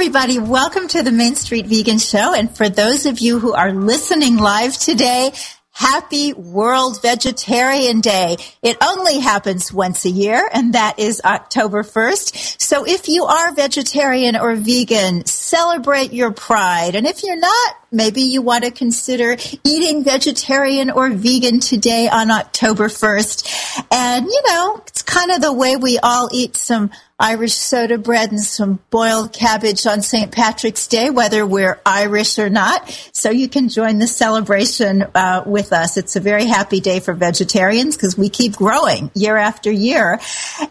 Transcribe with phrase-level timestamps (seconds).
[0.00, 0.38] everybody.
[0.38, 2.32] Welcome to the Main Street Vegan Show.
[2.32, 5.30] And for those of you who are listening live today,
[5.72, 8.38] Happy World Vegetarian Day.
[8.62, 12.60] It only happens once a year, and that is October 1st.
[12.60, 16.94] So if you are vegetarian or vegan, celebrate your pride.
[16.94, 22.30] And if you're not, maybe you want to consider eating vegetarian or vegan today on
[22.30, 23.84] October 1st.
[23.92, 28.30] And, you know, it's kind of the way we all eat some Irish soda bread
[28.30, 30.32] and some boiled cabbage on St.
[30.32, 32.88] Patrick's Day, whether we're Irish or not.
[33.12, 35.98] So you can join the celebration uh, with us.
[35.98, 40.18] It's a very happy day for vegetarians because we keep growing year after year.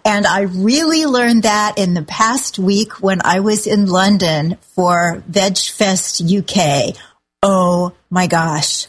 [0.04, 5.24] And I really learned that in the past week when I was in London for
[5.30, 6.98] VegFest UK.
[7.44, 8.88] Oh my gosh.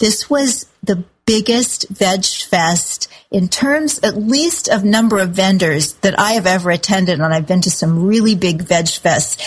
[0.00, 6.18] This was the biggest veg fest in terms at least of number of vendors that
[6.18, 9.40] I have ever attended and I've been to some really big veg fests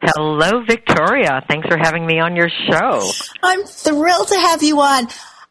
[0.00, 1.44] Hello, Victoria.
[1.50, 3.10] Thanks for having me on your show.
[3.42, 5.08] I'm thrilled to have you on.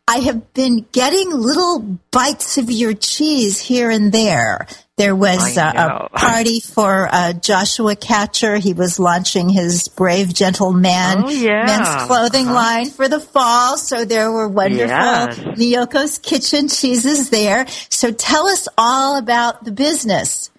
[0.08, 4.66] I have been getting little bites of your cheese here and there.
[4.98, 8.58] There was uh, a party for uh, Joshua Katcher.
[8.58, 11.66] He was launching his Brave Gentle Man oh, yeah.
[11.66, 12.56] men's clothing uh-huh.
[12.56, 13.78] line for the fall.
[13.78, 15.38] So there were wonderful yes.
[15.38, 17.68] Miyoko's Kitchen cheeses there.
[17.90, 20.50] So tell us all about the business.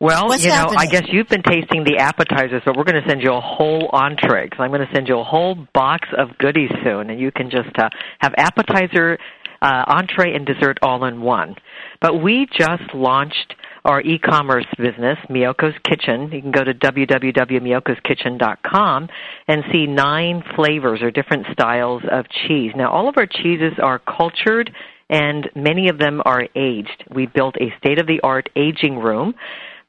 [0.00, 0.78] Well, What's you know, happening?
[0.78, 3.88] I guess you've been tasting the appetizers, but we're going to send you a whole
[3.92, 7.30] entree because I'm going to send you a whole box of goodies soon, and you
[7.30, 7.88] can just uh,
[8.18, 9.18] have appetizer,
[9.62, 11.54] uh, entree, and dessert all in one.
[12.00, 16.32] But we just launched our e-commerce business, Miyoko's Kitchen.
[16.32, 19.08] You can go to www.miyokoskitchen.com
[19.48, 22.72] and see nine flavors or different styles of cheese.
[22.76, 24.70] Now, all of our cheeses are cultured
[25.08, 27.04] and many of them are aged.
[27.12, 29.34] We built a state-of-the-art aging room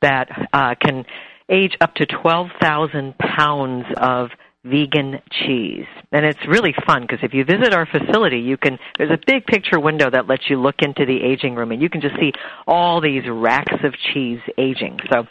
[0.02, 1.06] that uh, can
[1.50, 4.30] age up to 12,000 pounds of
[4.64, 5.86] vegan cheese.
[6.12, 9.46] And it's really fun because if you visit our facility, you can, there's a big
[9.46, 12.32] picture window that lets you look into the aging room and you can just see
[12.68, 15.00] all these racks of cheese aging.
[15.12, 15.26] So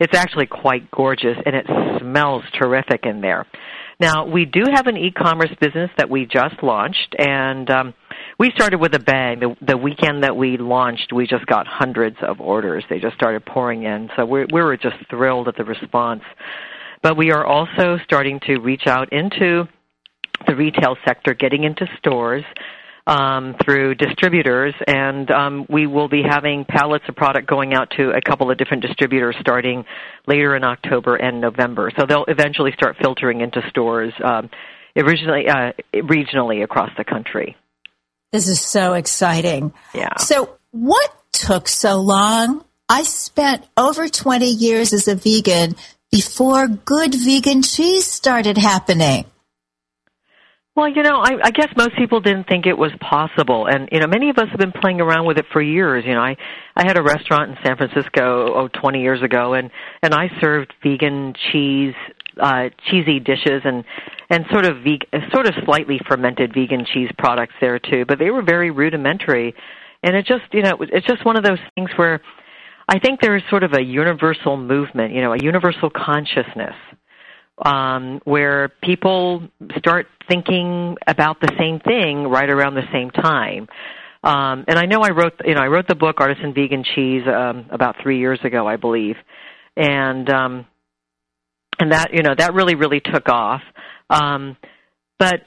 [0.00, 1.66] it's actually quite gorgeous and it
[2.00, 3.46] smells terrific in there.
[4.00, 7.94] Now, we do have an e-commerce business that we just launched and um,
[8.38, 9.38] we started with a bang.
[9.38, 12.84] The, the weekend that we launched, we just got hundreds of orders.
[12.90, 14.10] They just started pouring in.
[14.16, 16.22] So we, we were just thrilled at the response.
[17.04, 19.68] But we are also starting to reach out into
[20.46, 22.44] the retail sector, getting into stores
[23.06, 28.12] um, through distributors, and um, we will be having pallets of product going out to
[28.12, 29.84] a couple of different distributors starting
[30.26, 31.92] later in October and November.
[31.98, 34.48] So they'll eventually start filtering into stores um,
[34.96, 37.54] originally uh, regionally across the country.
[38.32, 39.74] This is so exciting.
[39.92, 40.16] Yeah.
[40.16, 42.64] So, what took so long?
[42.88, 45.76] I spent over 20 years as a vegan
[46.14, 49.24] before good vegan cheese started happening.
[50.76, 53.98] Well, you know, I, I guess most people didn't think it was possible, and you
[53.98, 56.04] know, many of us have been playing around with it for years.
[56.06, 56.36] You know, I
[56.76, 59.70] I had a restaurant in San Francisco oh 20 years ago, and
[60.02, 61.94] and I served vegan cheese,
[62.40, 63.84] uh, cheesy dishes, and
[64.30, 68.30] and sort of veg- sort of slightly fermented vegan cheese products there too, but they
[68.30, 69.54] were very rudimentary,
[70.04, 72.20] and it just you know it's just one of those things where
[72.88, 76.74] I think there is sort of a universal movement, you know, a universal consciousness
[77.64, 79.48] um, where people
[79.78, 83.68] start thinking about the same thing right around the same time.
[84.22, 87.22] Um, and I know I wrote, you know, I wrote the book Artisan Vegan Cheese
[87.26, 89.16] um, about three years ago, I believe,
[89.76, 90.66] and um,
[91.78, 93.60] and that you know that really really took off.
[94.08, 94.56] Um,
[95.18, 95.42] but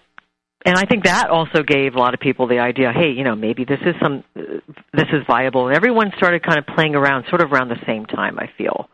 [0.65, 3.35] and I think that also gave a lot of people the idea, hey, you know,
[3.35, 7.41] maybe this is some this is viable, and everyone started kind of playing around, sort
[7.41, 8.37] of around the same time.
[8.39, 8.89] I feel.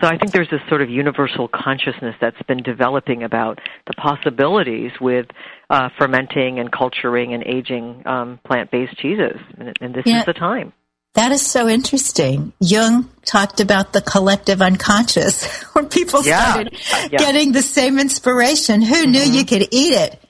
[0.00, 3.58] So I think there's this sort of universal consciousness that's been developing about
[3.88, 5.26] the possibilities with
[5.70, 10.20] uh, fermenting and culturing and aging um, plant-based cheeses, and, and this Yeah.
[10.20, 10.72] is the time.
[11.14, 12.52] That is so interesting.
[12.60, 16.52] Jung talked about the collective unconscious, where people Yeah.
[16.52, 16.78] started yeah.
[16.78, 17.16] Mm-hmm.
[17.16, 18.82] getting the same inspiration.
[18.82, 20.20] Who knew you could eat it?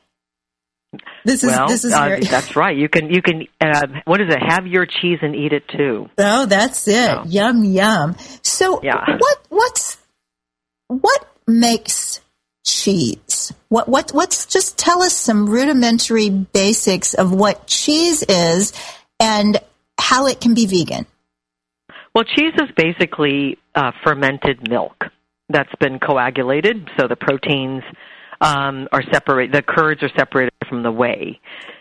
[1.28, 2.74] This is well, this is uh, very, that's right.
[2.74, 4.38] You can you can uh, what is it?
[4.40, 6.08] Have your cheese and eat it too.
[6.16, 7.10] oh, that's it.
[7.10, 7.24] Oh.
[7.26, 8.16] Yum yum.
[8.42, 9.04] So Yeah.
[9.18, 9.98] what what's
[10.86, 12.20] what makes
[12.64, 13.52] cheese?
[13.68, 18.72] What what what's just tell us some rudimentary basics of what cheese is
[19.20, 19.58] and
[20.00, 21.04] how it can be vegan.
[22.14, 25.04] Well, cheese is basically uh, fermented milk
[25.50, 27.82] that's been coagulated, so the proteins
[28.40, 29.54] um, are separated.
[29.54, 31.40] The curds are separated from the whey.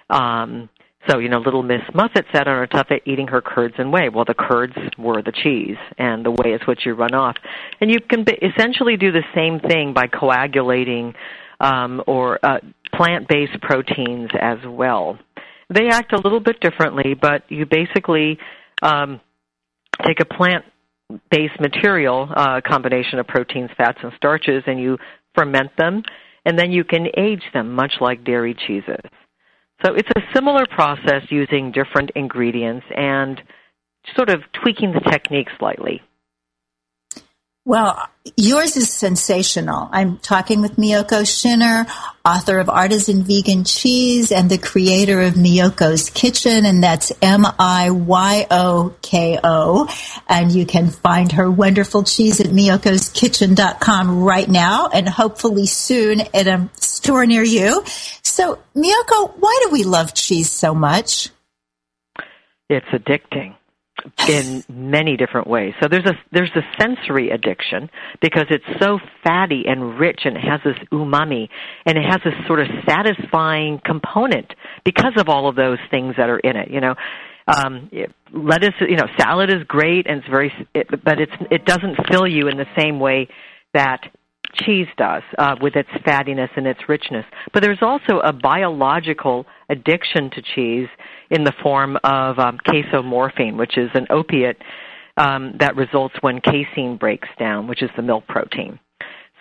[0.09, 0.69] Um,
[1.09, 4.09] so, you know, little Miss Muffet sat on her tuffet eating her curds and whey.
[4.09, 7.35] Well, the curds were the cheese, and the whey is what you run off.
[7.79, 11.13] And you can essentially do the same thing by coagulating
[11.59, 12.59] um, or uh,
[12.93, 15.17] plant-based proteins as well.
[15.69, 18.37] They act a little bit differently, but you basically
[18.81, 19.21] um,
[20.05, 24.97] take a plant-based material, uh, combination of proteins, fats, and starches, and you
[25.35, 26.03] ferment them,
[26.48, 29.01] and then you can age them, much like dairy cheeses.
[29.86, 33.42] So it's a similar process using different ingredients and
[34.16, 36.01] sort of tweaking the technique slightly.
[37.67, 38.00] Well,
[38.38, 39.89] yours is sensational.
[39.91, 41.86] I'm talking with Miyoko Schinner,
[42.24, 47.57] author of Artisan Vegan Cheese and the creator of Miyoko's Kitchen, and that's M-I-Y-O-K-O.
[50.29, 56.47] And you can find her wonderful cheese at miyokoskitchen.com right now and hopefully soon at
[56.47, 57.83] a store near you.
[58.24, 61.31] So, Miyoko, why do we love cheese so much?
[62.69, 63.57] It's addicting
[64.27, 65.74] in many different ways.
[65.82, 67.89] So there's a there's a sensory addiction
[68.22, 71.50] because it's so fatty and rich and it has this umami
[71.86, 74.54] and it has this sort of satisfying component
[74.86, 76.70] because of all of those things that are in it.
[76.70, 76.96] You know,
[77.48, 77.89] um,
[78.34, 82.27] lettuce, you know, salad is great and it's very, it, but it's it doesn't fill
[82.27, 83.27] you in the same way
[83.74, 84.01] that
[84.54, 87.25] cheese does uh, with its fattiness and its richness.
[87.54, 90.88] But there's also a biological addiction to cheese
[91.29, 94.57] in the form of um, casomorphin, which is an opiate
[95.17, 98.79] um, that results when casein breaks down, which is the milk protein.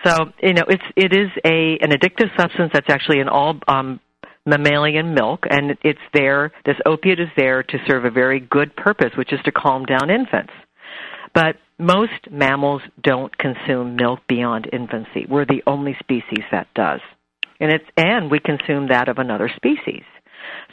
[0.04, 4.00] So you know it's it is a an addictive substance that's actually in all um,
[4.44, 6.52] mammalian milk, and it's there.
[6.64, 10.10] This opiate is there to serve a very good purpose, which is to calm down
[10.10, 10.52] infants.
[11.34, 15.26] But most mammals don't consume milk beyond infancy.
[15.28, 17.00] We're the only species that does.
[17.60, 20.04] And it's and we consume that of another species.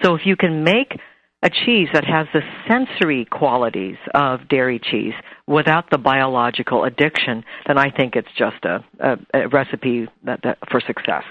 [0.03, 0.99] So if you can make
[1.43, 5.13] a cheese that has the sensory qualities of dairy cheese
[5.45, 10.57] without the biological addiction, then I think it's just a, a, a recipe that, that,
[10.71, 11.23] for success.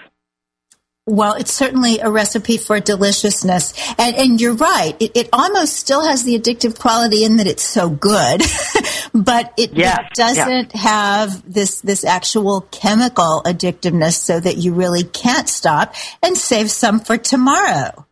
[1.04, 3.74] Well, it's certainly a recipe for deliciousness.
[3.98, 4.94] And, and you're right.
[5.00, 8.42] It, it, almost still has the addictive quality in that it's so good,
[9.14, 15.02] but it, yes, it doesn't have this, this actual chemical addictiveness so that you really
[15.02, 18.06] can't stop and save some for tomorrow.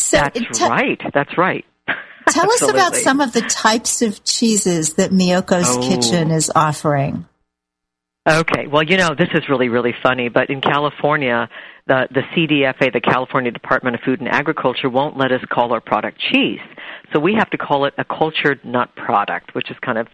[0.00, 1.00] So That's right.
[1.12, 1.64] That's right.
[2.28, 5.88] Tell us about some of the types of cheeses that Miyoko's oh.
[5.88, 7.26] Kitchen is offering.
[8.28, 8.66] Okay.
[8.66, 11.48] Well, you know, this is really, really funny, but in California,
[11.86, 15.80] the, the CDFA, the California Department of Food and Agriculture, won't let us call our
[15.80, 16.60] product cheese.
[17.12, 20.06] So we have to call it a cultured nut product, which is kind of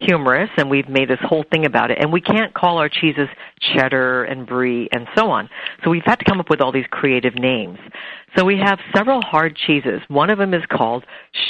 [0.00, 1.98] humorous, and we've made this whole thing about it.
[2.00, 3.28] And we can't call our cheeses
[3.60, 5.48] cheddar and brie and so on.
[5.82, 7.78] So we've had to come up with all these creative names.
[8.36, 10.00] So we have several hard cheeses.
[10.08, 11.04] One of them is called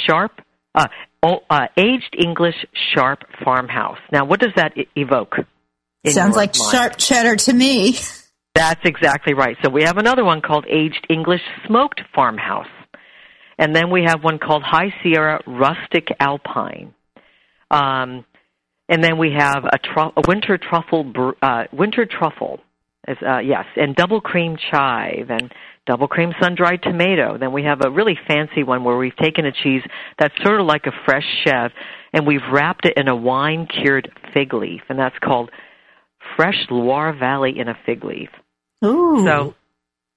[0.05, 0.31] Sharp,
[0.73, 0.87] uh,
[1.21, 2.55] uh, Aged English
[2.93, 3.97] Sharp Farmhouse.
[4.11, 5.35] Now, what does that evoke?
[6.05, 6.71] Sounds like mind?
[6.71, 7.97] sharp cheddar to me.
[8.55, 9.57] That's exactly right.
[9.63, 12.67] So we have another one called Aged English Smoked Farmhouse.
[13.59, 16.93] And then we have one called High Sierra Rustic Alpine.
[17.69, 18.23] Um,
[18.87, 22.59] and then we have a, tru- a winter truffle, br- uh, winter truffle,
[23.07, 25.51] is, uh, yes, and double cream chive and
[25.87, 27.37] double cream sun dried tomato.
[27.37, 29.81] Then we have a really fancy one where we've taken a cheese
[30.19, 31.71] that's sort of like a fresh chèvre
[32.13, 35.49] and we've wrapped it in a wine cured fig leaf, and that's called
[36.35, 38.29] Fresh Loire Valley in a Fig Leaf.
[38.83, 39.23] Ooh.
[39.25, 39.55] So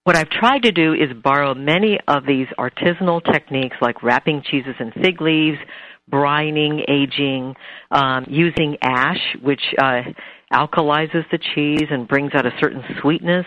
[0.05, 4.75] what I've tried to do is borrow many of these artisanal techniques like wrapping cheeses
[4.81, 5.59] in fig leaves,
[6.11, 7.55] brining, aging,
[7.91, 10.03] um, using ash, which uh,
[10.53, 13.47] alkalizes the cheese and brings out a certain sweetness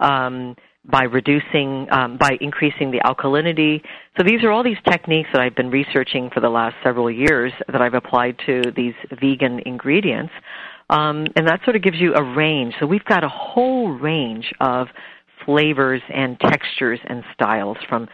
[0.00, 3.82] um, by reducing, um, by increasing the alkalinity.
[4.16, 7.52] So these are all these techniques that I've been researching for the last several years
[7.68, 10.32] that I've applied to these vegan ingredients.
[10.88, 12.74] Um, and that sort of gives you a range.
[12.80, 14.88] So we've got a whole range of
[15.44, 18.08] flavors and textures and styles from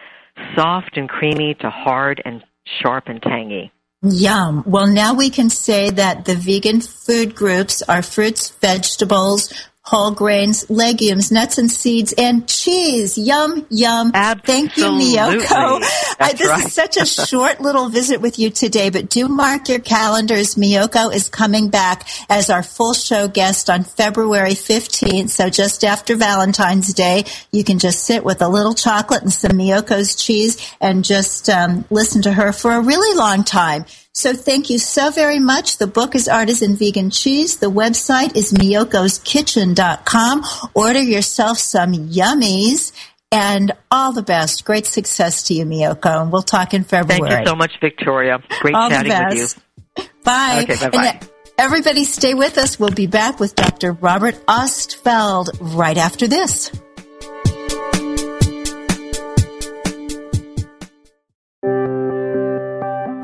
[0.55, 2.43] soft and creamy to hard and
[2.81, 3.71] sharp and tangy.
[4.03, 4.63] Yum.
[4.67, 9.51] Well, now we can say that the vegan food groups are fruits, vegetables,
[9.87, 13.17] whole grains, legumes, nuts and seeds, and cheese.
[13.17, 14.11] Yum, yum.
[14.13, 14.67] Absolutely.
[14.75, 15.79] Thank you, Miyoko.
[16.19, 16.65] I, this right.
[16.65, 20.55] is such a short little visit with you today, but do mark your calendars.
[20.55, 25.29] Miyoko is coming back as our full show guest on February 15th.
[25.29, 29.51] So just after Valentine's Day, you can just sit with a little chocolate and some
[29.51, 33.85] Miyoko's cheese and just um, listen to her for a really long time.
[34.17, 35.77] So thank you so very much.
[35.77, 37.57] The book is Artisan Vegan Cheese.
[37.57, 40.43] The website is miyokoskitchen.com.
[40.73, 42.93] Order yourself some yummies
[43.31, 44.65] and all the best.
[44.65, 46.23] Great success to you, Miyoko.
[46.23, 47.29] And we'll talk in February.
[47.29, 48.41] Thank you so much, Victoria.
[48.59, 49.55] Great all chatting with
[49.95, 50.03] you.
[50.23, 50.61] Bye.
[50.63, 51.19] Okay, bye-bye.
[51.59, 52.79] everybody stay with us.
[52.79, 53.91] We'll be back with Dr.
[53.91, 56.71] Robert Ostfeld right after this.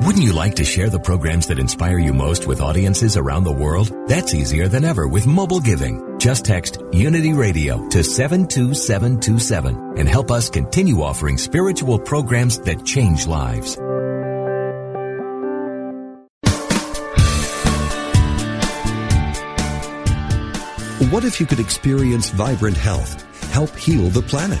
[0.04, 3.52] Wouldn't you like to share the programs that inspire you most with audiences around the
[3.52, 3.90] world?
[4.06, 6.18] That's easier than ever with mobile giving.
[6.18, 13.26] Just text Unity Radio to 72727 and help us continue offering spiritual programs that change
[13.26, 13.78] lives.
[21.10, 24.60] What if you could experience vibrant health, help heal the planet,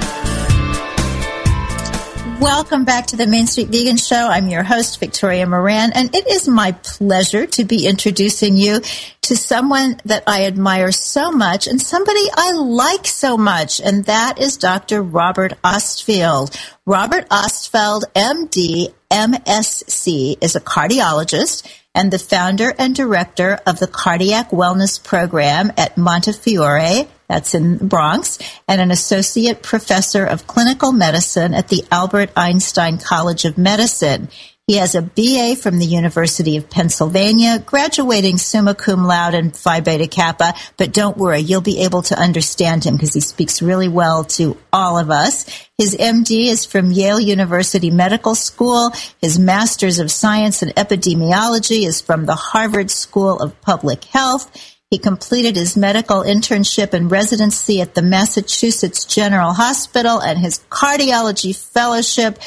[2.41, 4.27] Welcome back to the Main Street Vegan Show.
[4.27, 8.81] I'm your host, Victoria Moran, and it is my pleasure to be introducing you
[9.21, 14.41] to someone that I admire so much and somebody I like so much, and that
[14.41, 15.03] is Dr.
[15.03, 16.59] Robert Ostfeld.
[16.87, 24.49] Robert Ostfeld, MD, MSc, is a cardiologist and the founder and director of the Cardiac
[24.49, 31.53] Wellness Program at Montefiore that's in the Bronx, and an associate professor of clinical medicine
[31.53, 34.27] at the Albert Einstein College of Medicine.
[34.67, 39.79] He has a BA from the University of Pennsylvania, graduating summa cum laude and Phi
[39.79, 40.53] Beta Kappa.
[40.77, 44.57] But don't worry, you'll be able to understand him because he speaks really well to
[44.71, 45.45] all of us.
[45.77, 48.91] His MD is from Yale University Medical School.
[49.21, 54.51] His Master's of Science in Epidemiology is from the Harvard School of Public Health.
[54.91, 61.55] He completed his medical internship and residency at the Massachusetts General Hospital and his cardiology
[61.55, 62.37] fellowship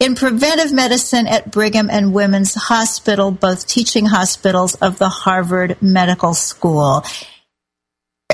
[0.00, 6.34] in preventive medicine at Brigham and Women's Hospital, both teaching hospitals of the Harvard Medical
[6.34, 7.04] School.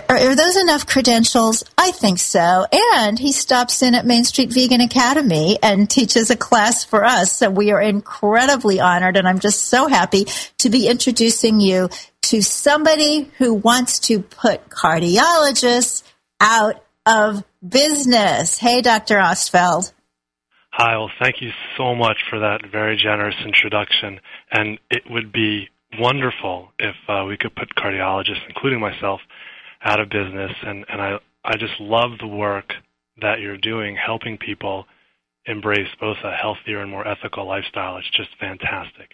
[0.09, 1.62] Are, are, those enough credentials?
[1.77, 2.66] I think so.
[2.73, 7.33] And he stops in at Main Street Vegan Academy and teaches a class for us.
[7.33, 9.16] So we are incredibly honored.
[9.16, 10.27] And I'm just so happy
[10.59, 11.90] to be introducing you
[12.23, 16.03] to somebody who wants to put cardiologists
[16.41, 18.59] out of business.
[18.59, 19.17] Hey, Dr.
[19.17, 19.93] Ostfeld.
[20.73, 24.21] Hi, well, thank you so much for that very generous introduction.
[24.53, 29.21] And it would be wonderful if uh, we could put cardiologists, including myself,
[29.83, 30.53] out of business.
[30.63, 32.73] And, and I, I just love the work
[33.21, 34.87] that you're doing, helping people
[35.47, 37.97] embrace both a healthier and more ethical lifestyle.
[37.97, 39.11] It's just fantastic.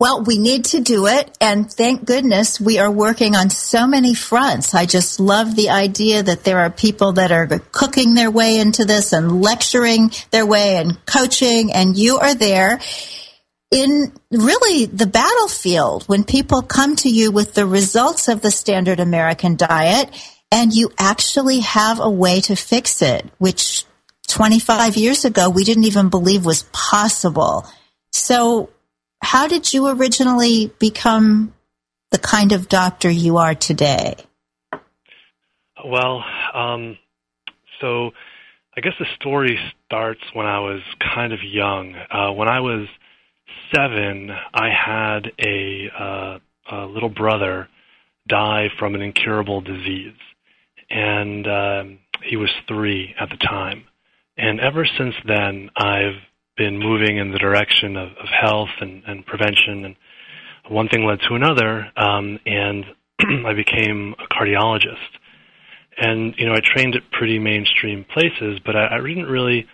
[0.00, 1.36] Well, we need to do it.
[1.40, 4.72] And thank goodness we are working on so many fronts.
[4.72, 8.84] I just love the idea that there are people that are cooking their way into
[8.84, 11.72] this and lecturing their way and coaching.
[11.72, 12.78] And you are there
[13.72, 19.00] in really the battlefield when people come to you with the results of the standard
[19.00, 20.10] American diet
[20.52, 23.84] and you actually have a way to fix it, which
[24.28, 27.66] 25 years ago we didn't even believe was possible.
[28.12, 28.70] So
[29.20, 31.54] how did you originally become
[32.10, 34.14] the kind of doctor you are today?
[35.84, 36.98] Well, um,
[37.80, 38.10] so
[38.76, 40.80] I guess the story starts when I was
[41.14, 41.94] kind of young.
[41.94, 42.88] Uh, when I was
[43.74, 46.38] seven, I had a, uh,
[46.70, 47.68] a little brother
[48.28, 50.16] die from an incurable disease,
[50.90, 53.84] and um, he was three at the time.
[54.36, 56.20] And ever since then, I've
[56.58, 59.96] been moving in the direction of, of health and, and prevention, and
[60.68, 62.84] one thing led to another, um, and
[63.46, 64.96] I became a cardiologist.
[65.96, 69.66] And you know, I trained at pretty mainstream places, but I, I didn't really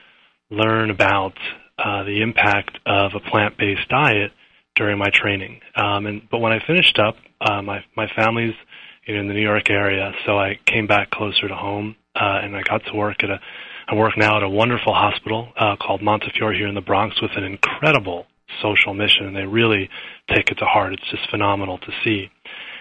[0.51, 1.35] learn about
[1.79, 4.33] uh, the impact of a plant-based diet
[4.77, 5.61] during my training.
[5.77, 8.55] Um, and but when I finished up, uh, my my family's
[9.07, 12.41] you know, in the New York area, so I came back closer to home, uh,
[12.43, 13.41] and I got to work at a.
[13.87, 17.33] I work now at a wonderful hospital uh, called Montefiore here in the Bronx with
[17.37, 18.27] an incredible
[18.63, 19.91] social mission, and they really
[20.35, 20.95] take it to heart.
[20.95, 22.31] It's just phenomenal to see.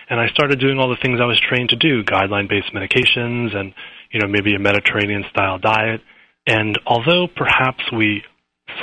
[0.10, 3.74] And I started doing all the things I was trained to do: guideline-based medications, and
[4.12, 6.02] you know maybe a Mediterranean-style diet.
[6.48, 8.24] And although perhaps we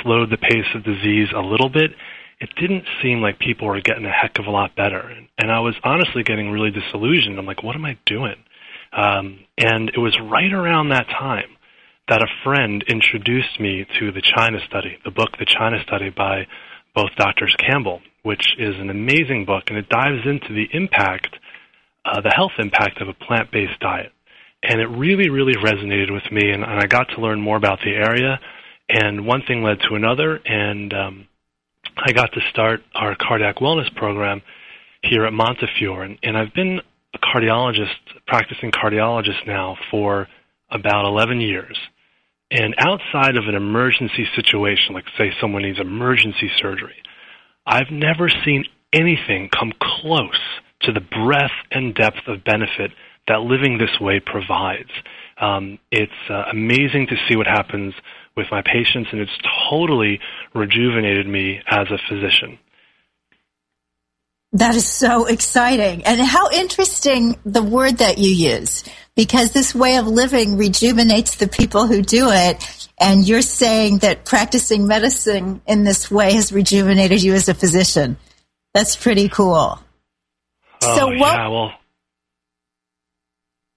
[0.03, 1.91] slowed the pace of disease a little bit,
[2.39, 4.99] it didn't seem like people were getting a heck of a lot better.
[4.99, 7.37] And, I was honestly getting really disillusioned.
[7.37, 8.37] I'm like, what am I doing?
[8.93, 11.57] Um, and it was right around that time
[12.11, 16.45] that a friend introduced me to the China Study, the book The China Study by
[16.93, 21.33] both Doctors Campbell, which is an amazing book, and it dives into the impact,
[22.03, 24.11] uh, the health impact of a plant-based diet.
[24.61, 27.79] And it really, really resonated with me, and, and I got to learn more about
[27.79, 28.41] the area.
[28.89, 31.27] And one thing led to another, and um,
[31.95, 34.41] I got to start our cardiac wellness program
[35.01, 36.81] here at Montefiore, and, and I've been
[37.13, 37.95] a cardiologist,
[38.27, 40.27] practicing cardiologist now for
[40.69, 41.79] about 11 years.
[42.51, 47.01] And outside of an emergency situation, like say someone needs emergency surgery,
[47.65, 50.39] I've never seen anything come close
[50.81, 52.91] to the breadth and depth of benefit
[53.27, 54.89] that living this way provides.
[55.39, 57.93] Um, it's uh, amazing to see what happens
[58.35, 59.37] with my patients, and it's
[59.69, 60.19] totally
[60.53, 62.59] rejuvenated me as a physician.
[64.53, 66.03] That is so exciting.
[66.05, 68.83] And how interesting the word that you use,
[69.15, 72.89] because this way of living rejuvenates the people who do it.
[72.99, 78.17] And you're saying that practicing medicine in this way has rejuvenated you as a physician.
[78.73, 79.79] That's pretty cool.
[80.83, 81.71] Oh, so what, yeah, well,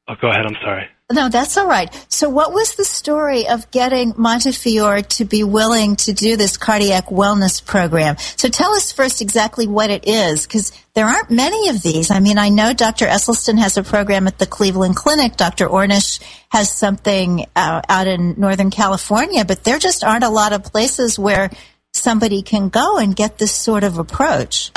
[0.09, 0.45] oh, go ahead.
[0.47, 0.89] I'm sorry.
[1.13, 1.93] No, that's all right.
[2.09, 7.09] So, what was the story of getting Montefiore to be willing to do this cardiac
[7.09, 8.17] wellness program?
[8.37, 12.11] So, tell us first exactly what it is, because there aren't many of these.
[12.11, 13.05] I mean, I know Dr.
[13.05, 15.37] Esselstyn has a program at the Cleveland Clinic.
[15.37, 15.69] Dr.
[15.69, 20.65] Ornish has something uh, out in Northern California, but there just aren't a lot of
[20.65, 21.51] places where
[21.93, 24.73] somebody can go and get this sort of approach.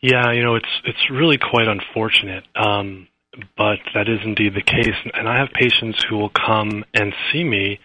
[0.00, 2.44] Yeah, you know, it's it's really quite unfortunate.
[2.54, 3.08] Um,
[3.56, 4.96] but that is indeed the case.
[5.14, 7.78] And I have patients who will come and see me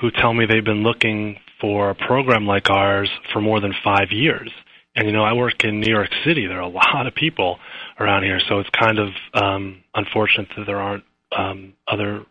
[0.00, 4.10] who tell me they've been looking for a program like ours for more than five
[4.10, 4.50] years.
[4.94, 6.46] And you know, I work in New York City.
[6.46, 7.58] There are a lot of people
[7.98, 11.04] around here, so it's kind of um, unfortunate that there aren't
[11.36, 12.24] um, other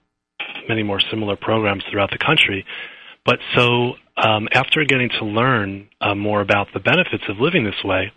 [0.67, 2.65] many more similar programs throughout the country.
[3.25, 7.84] But so um, after getting to learn uh, more about the benefits of living this
[7.84, 8.12] way,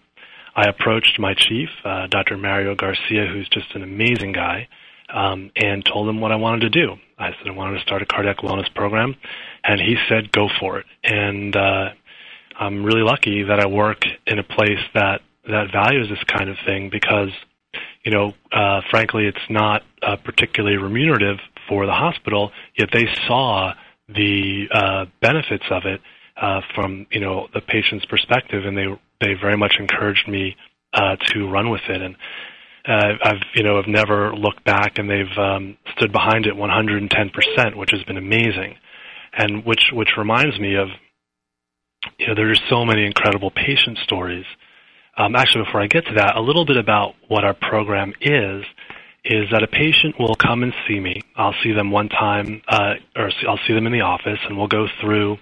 [0.58, 2.36] I approached my chief, uh, Dr.
[2.36, 4.66] Mario Garcia, who's just an amazing guy,
[5.08, 6.96] um, and told him what I wanted to do.
[7.16, 9.14] I said I wanted to start a cardiac wellness program,
[9.62, 11.90] and he said, "Go for it." And uh,
[12.58, 16.56] I'm really lucky that I work in a place that that values this kind of
[16.66, 17.30] thing because,
[18.04, 22.50] you know, uh, frankly, it's not uh, particularly remunerative for the hospital.
[22.76, 23.74] Yet they saw
[24.08, 26.00] the uh, benefits of it
[26.36, 28.88] uh, from you know the patient's perspective, and they
[29.20, 30.56] they very much encouraged me
[30.92, 32.16] uh, to run with it, and
[32.86, 37.30] uh, I've you know have never looked back, and they've um, stood behind it 110
[37.30, 38.76] percent, which has been amazing,
[39.36, 40.88] and which which reminds me of
[42.18, 44.46] you know there's so many incredible patient stories.
[45.16, 48.64] Um, actually, before I get to that, a little bit about what our program is
[49.24, 51.20] is that a patient will come and see me.
[51.36, 54.68] I'll see them one time, uh, or I'll see them in the office, and we'll
[54.68, 55.36] go through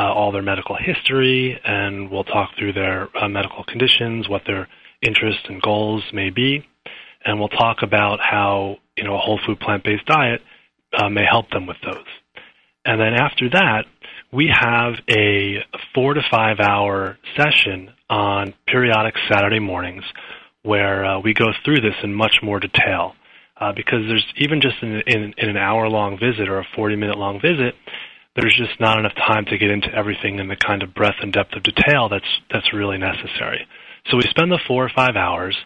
[0.00, 4.68] all their medical history, and we'll talk through their uh, medical conditions, what their
[5.02, 6.66] interests and goals may be,
[7.24, 10.40] and we'll talk about how you know a whole food plant-based diet
[10.96, 12.06] uh, may help them with those.
[12.84, 13.84] And then after that,
[14.32, 15.58] we have a
[15.94, 20.04] four to five hour session on periodic Saturday mornings
[20.62, 23.14] where uh, we go through this in much more detail.
[23.60, 26.96] Uh, because there's even just in, in, in an hour long visit or a 40
[26.96, 27.74] minute long visit,
[28.36, 31.32] there's just not enough time to get into everything in the kind of breadth and
[31.32, 33.66] depth of detail that's that's really necessary.
[34.10, 35.56] So we spend the four or five hours,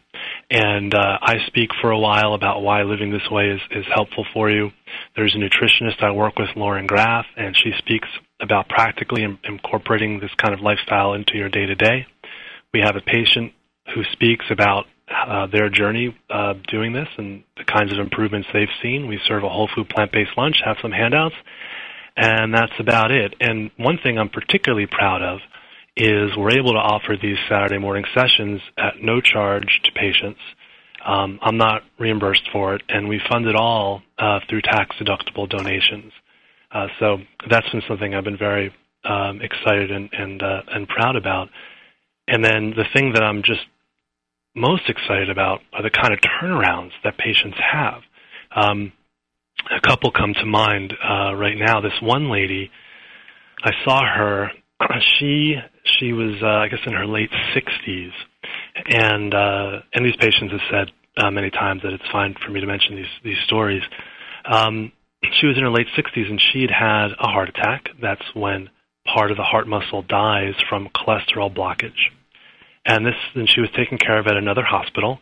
[0.51, 4.27] and uh, I speak for a while about why living this way is, is helpful
[4.35, 4.73] for you.
[5.15, 8.09] There's a nutritionist I work with, Lauren Graf, and she speaks
[8.41, 12.07] about practically in, incorporating this kind of lifestyle into your day to day.
[12.75, 13.53] We have a patient
[13.95, 18.69] who speaks about uh, their journey uh, doing this and the kinds of improvements they've
[18.83, 19.07] seen.
[19.07, 21.37] We serve a whole food plant based lunch, have some handouts,
[22.17, 23.35] and that's about it.
[23.41, 25.39] And one thing I'm particularly proud of
[25.97, 30.41] is we're able to offer these Saturday morning sessions at no charge to patients.
[31.05, 35.49] Um, I'm not reimbursed for it, and we fund it all uh, through tax deductible
[35.49, 36.13] donations.
[36.73, 38.75] Uh, so that's been something I've been very
[39.05, 41.49] um, excited and and uh, and proud about.
[42.29, 43.61] And then the thing that I'm just
[44.55, 48.03] most excited about are the kind of turnarounds that patients have.
[48.55, 48.93] Um,
[49.71, 51.81] a couple come to mind uh, right now.
[51.81, 52.71] This one lady,
[53.63, 54.51] I saw her.
[55.19, 55.57] She
[55.99, 58.11] she was uh, I guess in her late 60s,
[58.87, 62.61] and uh, and these patients have said uh, many times that it's fine for me
[62.61, 63.83] to mention these these stories.
[64.45, 64.93] Um,
[65.41, 67.89] she was in her late 60s and she had had a heart attack.
[68.01, 68.71] That's when
[69.07, 72.11] part of the heart muscle dies from cholesterol blockage.
[72.85, 75.19] And this, and she was taken care of at another hospital,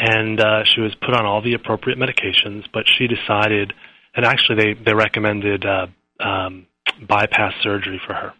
[0.00, 2.64] and uh, she was put on all the appropriate medications.
[2.72, 3.72] But she decided,
[4.16, 5.86] and actually they they recommended uh,
[6.24, 6.66] um,
[7.06, 8.32] bypass surgery for her.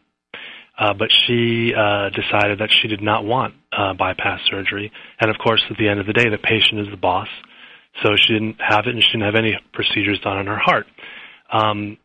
[0.79, 4.91] Uh, but she uh, decided that she did not want uh, bypass surgery.
[5.21, 7.29] And of course, at the end of the day, the patient is the boss.
[8.03, 10.87] So she didn't have it, and she didn't have any procedures done on her heart.
[11.53, 11.99] Um,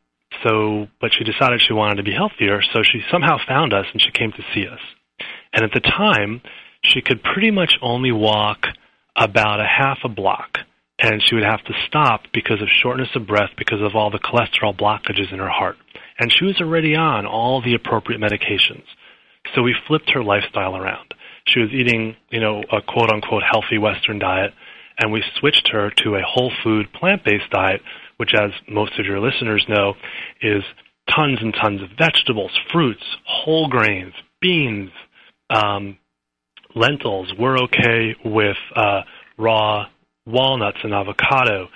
[0.44, 2.62] so, but she decided she wanted to be healthier.
[2.74, 4.82] So she somehow found us, and she came to see us.
[5.54, 6.41] And at the time,
[6.84, 8.65] she could pretty much only walk
[9.15, 10.60] about a half a block
[10.99, 14.19] and she would have to stop because of shortness of breath because of all the
[14.19, 15.75] cholesterol blockages in her heart.
[16.17, 18.86] And she was already on all the appropriate medications.
[19.54, 21.13] So we flipped her lifestyle around.
[21.47, 24.54] She was eating, you know, a quote unquote healthy Western diet,
[24.97, 27.82] and we switched her to a whole food plant based diet,
[28.17, 29.93] which, as most of your listeners know,
[30.41, 30.63] is
[31.13, 34.89] tons and tons of vegetables, fruits, whole grains, beans,
[35.49, 35.97] um,
[36.76, 37.32] lentils.
[37.38, 39.02] We're okay with uh,
[39.38, 39.86] raw
[40.26, 41.68] walnuts and avocado,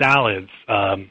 [0.00, 1.10] salads um,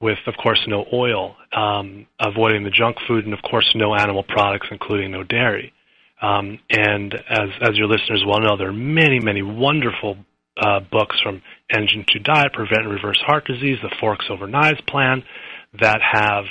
[0.00, 4.22] with, of course, no oil, um, avoiding the junk food, and of course, no animal
[4.22, 5.72] products, including no dairy.
[6.20, 10.16] Um, and as as your listeners well know, there are many, many wonderful
[10.60, 14.80] uh, books from Engine 2 Diet, Prevent and Reverse Heart Disease, the Forks Over Knives
[14.88, 15.22] Plan,
[15.80, 16.44] that have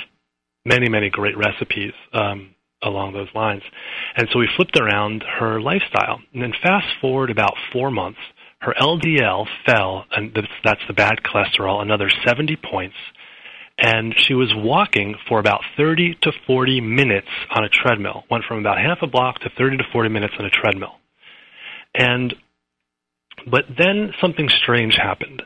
[0.64, 3.62] many, many great recipes um, along those lines.
[4.16, 6.20] And so we flipped around her lifestyle.
[6.32, 8.20] And then fast forward about four months,
[8.60, 12.96] her LDL fell, and that's the bad cholesterol, another 70 points.
[13.78, 18.24] And she was walking for about 30 to 40 minutes on a treadmill.
[18.28, 20.96] Went from about half a block to 30 to 40 minutes on a treadmill.
[21.94, 22.34] And,
[23.48, 25.42] but then something strange happened.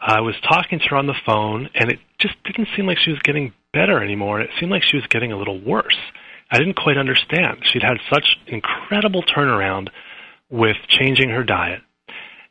[0.00, 3.12] I was talking to her on the phone, and it just didn't seem like she
[3.12, 4.40] was getting better anymore.
[4.40, 5.96] It seemed like she was getting a little worse.
[6.50, 7.58] I didn't quite understand.
[7.62, 9.88] She'd had such incredible turnaround
[10.50, 11.80] with changing her diet.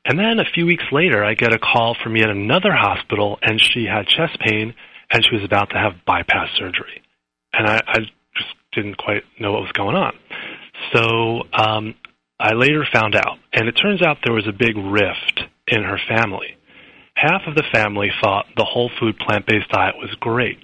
[0.04, 3.60] And then a few weeks later, I get a call from yet another hospital, and
[3.60, 4.76] she had chest pain,
[5.12, 7.02] and she was about to have bypass surgery.
[7.54, 8.00] And I, I
[8.36, 10.14] just didn't quite know what was going on.
[10.94, 11.96] So um,
[12.40, 16.00] I later found out, and it turns out there was a big rift in her
[16.08, 16.58] family.
[17.16, 20.64] Half of the family thought the whole food plant based diet was great,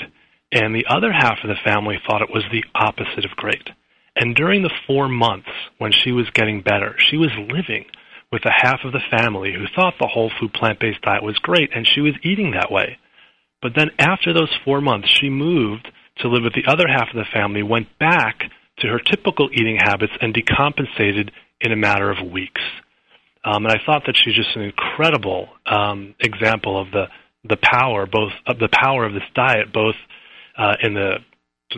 [0.52, 3.70] and the other half of the family thought it was the opposite of great.
[4.16, 7.86] And during the four months when she was getting better, she was living
[8.32, 11.38] with a half of the family who thought the whole food plant based diet was
[11.40, 12.98] great, and she was eating that way.
[13.62, 15.88] But then after those four months, she moved
[16.20, 18.44] to live with the other half of the family, went back
[18.80, 22.62] to her typical eating habits, and decompensated in a matter of weeks.
[23.44, 27.06] Um, and I thought that she's just an incredible um, example of the
[27.44, 29.96] the power, both of the power of this diet, both
[30.58, 31.18] uh, in the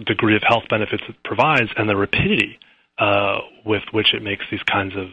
[0.06, 2.60] degree of health benefits it provides and the rapidity
[2.98, 5.08] uh, with which it makes these kinds of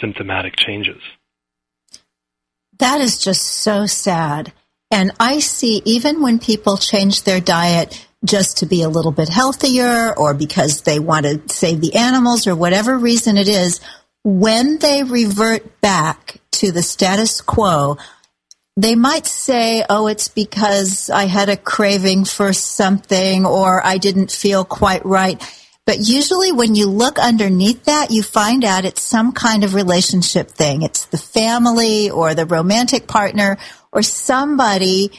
[0.00, 1.00] symptomatic changes.
[2.78, 4.52] That is just so sad.
[4.90, 9.28] And I see even when people change their diet just to be a little bit
[9.28, 13.80] healthier or because they want to save the animals or whatever reason it is,
[14.24, 17.96] when they revert back to the status quo,
[18.82, 24.32] they might say, oh, it's because I had a craving for something or I didn't
[24.32, 25.40] feel quite right.
[25.86, 30.50] But usually when you look underneath that, you find out it's some kind of relationship
[30.50, 30.82] thing.
[30.82, 33.58] It's the family or the romantic partner
[33.92, 35.12] or somebody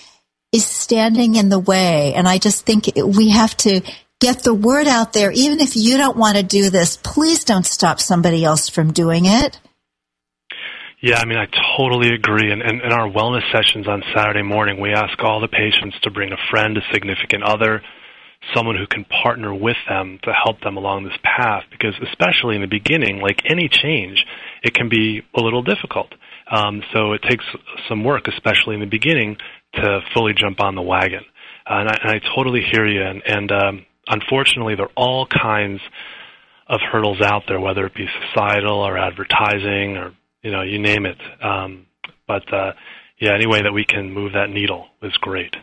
[0.51, 2.13] is standing in the way.
[2.13, 3.81] And I just think we have to
[4.19, 5.31] get the word out there.
[5.31, 9.25] Even if you don't want to do this, please don't stop somebody else from doing
[9.25, 9.59] it.
[11.01, 12.51] Yeah, I mean, I totally agree.
[12.51, 16.11] And, and in our wellness sessions on Saturday morning, we ask all the patients to
[16.11, 17.81] bring a friend, a significant other,
[18.53, 21.63] someone who can partner with them to help them along this path.
[21.71, 24.23] Because especially in the beginning, like any change,
[24.61, 26.13] it can be a little difficult.
[26.51, 27.45] Um, so it takes
[27.89, 29.37] some work, especially in the beginning,
[29.73, 31.25] to fully jump on the wagon.
[31.65, 33.01] Uh, and, I, and I totally hear you.
[33.01, 35.81] And, and um, unfortunately, there are all kinds
[36.67, 41.05] of hurdles out there, whether it be societal or advertising or you know, you name
[41.05, 41.17] it.
[41.43, 41.87] Um,
[42.27, 42.73] but uh,
[43.19, 45.55] yeah, any way that we can move that needle is great.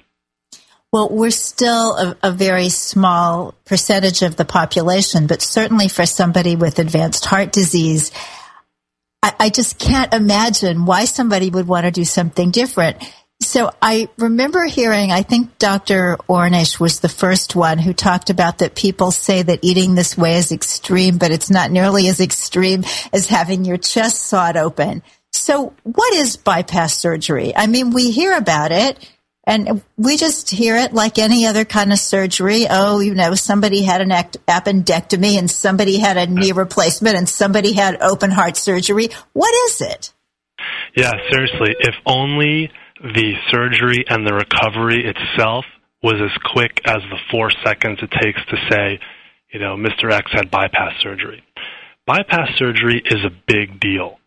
[0.93, 6.57] Well, we're still a, a, very small percentage of the population, but certainly for somebody
[6.57, 8.11] with advanced heart disease,
[9.23, 13.03] I, I just can't imagine why somebody would want to do something different.
[13.49, 16.19] So I remember hearing, I think Dr.
[16.29, 20.37] Ornish was the first one who talked about that people say that eating this way
[20.37, 25.03] is extreme, but it's not nearly as extreme as having your chest sawed open.
[25.33, 27.57] So what is bypass surgery?
[27.57, 28.99] I mean, we hear about it
[29.45, 32.67] and we just hear it like any other kind of surgery.
[32.69, 37.73] Oh, you know, somebody had an appendectomy and somebody had a knee replacement and somebody
[37.73, 39.09] had open heart surgery.
[39.33, 40.13] What is it?
[40.95, 45.65] Yeah, seriously, if only the surgery and the recovery itself
[46.03, 49.01] was as quick as the four seconds it takes to say,
[49.53, 50.13] you know, Mr.
[50.13, 51.43] X had bypass surgery.
[52.07, 54.19] Bypass surgery is a big deal.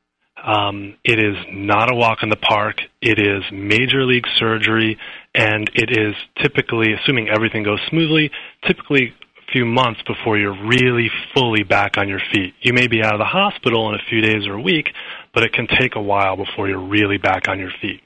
[0.44, 2.78] Um, it is not a walk in the park.
[3.02, 4.98] It is major league surgery,
[5.36, 8.32] and it is typically, assuming everything goes smoothly,
[8.66, 12.56] typically a few months before you're really fully back on your feet.
[12.62, 14.90] You may be out of the hospital in a few days or a week,
[15.34, 18.02] but it can take a while before you're really back on your feet.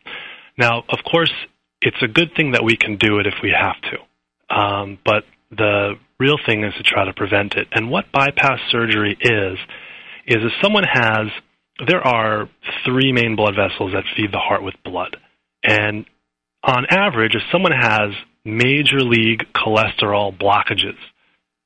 [0.57, 1.31] Now, of course,
[1.81, 4.55] it's a good thing that we can do it if we have to.
[4.55, 7.67] Um, but the real thing is to try to prevent it.
[7.71, 9.57] And what bypass surgery is,
[10.27, 11.27] is if someone has,
[11.87, 12.49] there are
[12.85, 15.17] three main blood vessels that feed the heart with blood.
[15.63, 16.05] And
[16.63, 18.11] on average, if someone has
[18.43, 20.97] major league cholesterol blockages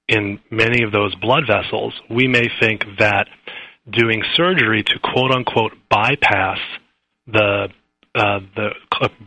[0.07, 3.27] in many of those blood vessels, we may think that
[3.89, 6.59] doing surgery to quote unquote bypass
[7.27, 7.69] the
[8.19, 8.69] uh, the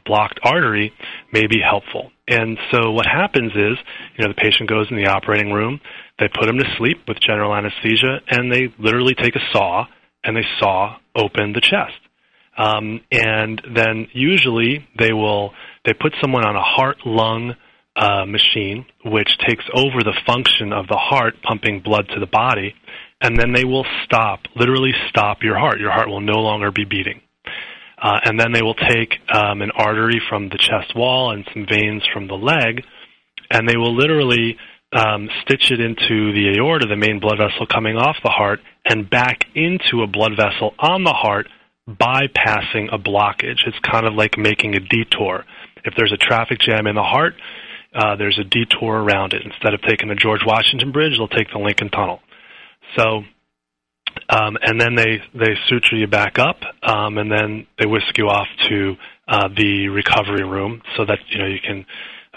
[0.05, 0.93] blocked artery
[1.33, 2.11] may be helpful.
[2.29, 3.79] And so what happens is,
[4.17, 5.81] you know, the patient goes in the operating room,
[6.19, 9.87] they put him to sleep with general anesthesia, and they literally take a saw
[10.23, 11.99] and they saw open the chest.
[12.57, 15.53] Um, and then usually they will
[15.87, 17.55] they put someone on a heart lung
[17.97, 22.75] uh, machine, which takes over the function of the heart pumping blood to the body,
[23.23, 25.81] and then they will stop, literally stop your heart.
[25.81, 27.23] Your heart will no longer be beating.
[28.03, 31.65] Uh, and then they will take um, an artery from the chest wall and some
[31.71, 32.85] veins from the leg,
[33.49, 34.57] and they will literally
[34.93, 39.09] um, stitch it into the aorta, the main blood vessel coming off the heart, and
[39.09, 41.47] back into a blood vessel on the heart,
[41.89, 43.67] bypassing a blockage.
[43.67, 45.45] It's kind of like making a detour.
[45.85, 47.35] If there's a traffic jam in the heart,
[47.95, 49.43] uh, there's a detour around it.
[49.45, 52.21] Instead of taking the George Washington Bridge, they'll take the Lincoln Tunnel.
[52.97, 53.23] So
[54.29, 58.29] um, and then they they suture you back up, um, and then they whisk you
[58.29, 58.95] off to
[59.29, 61.87] uh, the recovery room so that you know you can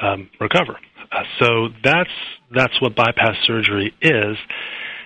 [0.02, 0.78] um, recover.
[1.12, 2.10] Uh, so that's
[2.54, 4.38] that's what bypass surgery is,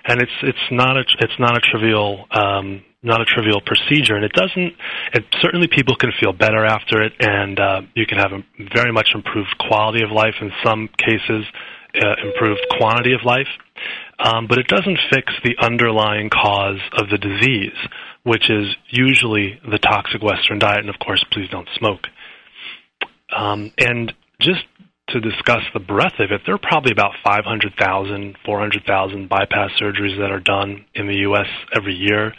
[0.04, 4.24] and it's it's not a it's not a trivial um, not a trivial procedure, and
[4.24, 4.74] it doesn't.
[5.14, 8.42] It, certainly, people can feel better after it, and uh, you can have a
[8.74, 10.34] very much improved quality of life.
[10.40, 11.46] In some cases,
[11.94, 13.48] uh, improved quantity of life
[14.22, 17.76] um, but it doesn't fix the underlying cause of the disease,
[18.22, 22.02] which is usually the toxic Western diet, and of course, please don't smoke.
[23.34, 24.60] Um, and just
[25.08, 30.30] to discuss the breadth of it, there are probably about 500,000, 400,000 bypass surgeries that
[30.30, 31.48] are done in the U.S.
[31.74, 32.34] every year.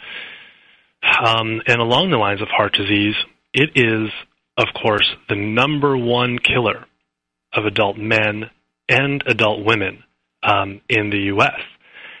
[1.02, 3.16] Um, and along the lines of heart disease,
[3.52, 4.08] it is,
[4.56, 6.86] of course, the number one killer
[7.52, 8.50] of adult men
[8.88, 10.04] and adult women
[10.42, 11.60] um, in the U.S.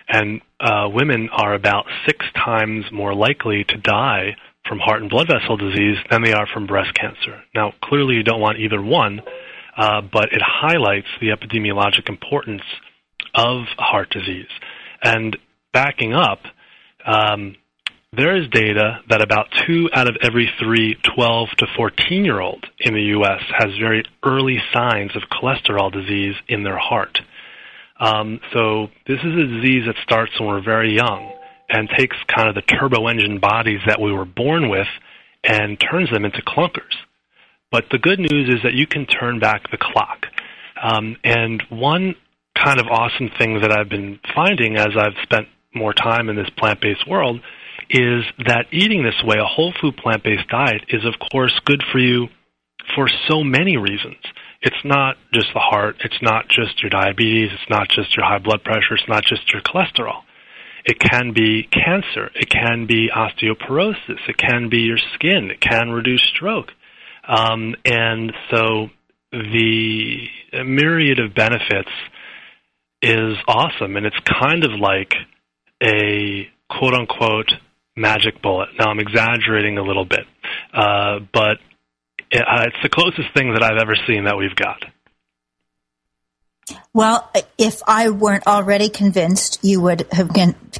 [0.08, 4.36] And uh, women are about six times more likely to die
[4.68, 7.42] from heart and blood vessel disease than they are from breast cancer.
[7.54, 9.20] Now, clearly, you don't want either one,
[9.76, 12.62] uh, but it highlights the epidemiologic importance
[13.34, 14.48] of heart disease.
[15.02, 15.36] And
[15.72, 16.40] backing up,
[17.04, 17.56] um,
[18.12, 22.64] there is data that about two out of every three 12 to 14 year olds
[22.78, 23.40] in the U.S.
[23.56, 27.18] has very early signs of cholesterol disease in their heart.
[28.02, 31.32] Um, so this is a disease that starts when we're very young
[31.68, 34.88] and takes kind of the turbo engine bodies that we were born with
[35.44, 36.94] and turns them into clunkers.
[37.70, 40.26] But the good news is that you can turn back the clock.
[40.82, 42.16] Um, and one
[42.56, 46.50] kind of awesome thing that I've been finding as I've spent more time in this
[46.58, 47.40] plant based world
[47.88, 51.82] is that eating this way, a whole food plant based diet, is of course good
[51.92, 52.26] for you
[52.96, 54.16] for so many reasons
[54.62, 58.38] it's not just the heart, it's not just your diabetes, it's not just your high
[58.38, 60.22] blood pressure, it's not just your cholesterol.
[60.84, 65.90] It can be cancer, it can be osteoporosis, it can be your skin, it can
[65.90, 66.70] reduce stroke.
[67.26, 68.88] Um, and so
[69.32, 70.28] the
[70.64, 71.90] myriad of benefits
[73.00, 75.14] is awesome, and it's kind of like
[75.82, 77.52] a quote unquote
[77.96, 78.68] magic bullet.
[78.78, 80.26] Now I'm exaggerating a little bit,
[80.72, 81.58] uh, but
[82.32, 84.84] uh, it's the closest thing that I've ever seen that we've got.
[86.94, 90.30] Well, if I weren't already convinced, you would have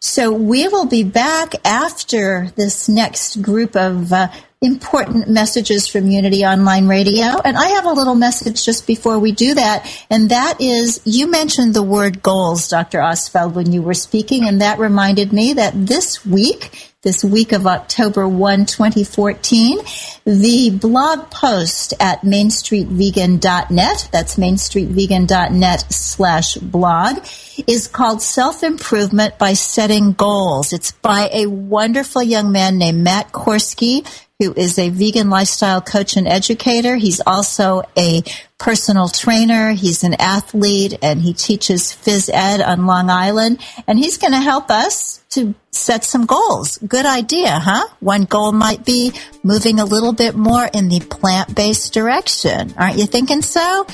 [0.00, 4.28] So we will be back after this next group of uh,
[4.62, 7.40] important messages from Unity Online Radio.
[7.44, 9.86] And I have a little message just before we do that.
[10.08, 13.00] And that is, you mentioned the word goals, Dr.
[13.00, 14.46] Ostfeld, when you were speaking.
[14.46, 19.78] And that reminded me that this week, this week of October 1, 2014.
[20.24, 27.26] The blog post at mainstreetvegan.net, that's mainstreetvegan.net slash blog,
[27.66, 30.72] is called Self-Improvement by Setting Goals.
[30.72, 34.06] It's by a wonderful young man named Matt Korsky,
[34.42, 36.96] who is a vegan lifestyle coach and educator.
[36.96, 38.22] He's also a
[38.58, 39.70] personal trainer.
[39.70, 43.60] He's an athlete and he teaches phys ed on Long Island.
[43.86, 46.78] And he's going to help us to set some goals.
[46.78, 47.86] Good idea, huh?
[48.00, 49.12] One goal might be
[49.44, 52.74] moving a little bit more in the plant-based direction.
[52.76, 53.86] Aren't you thinking so?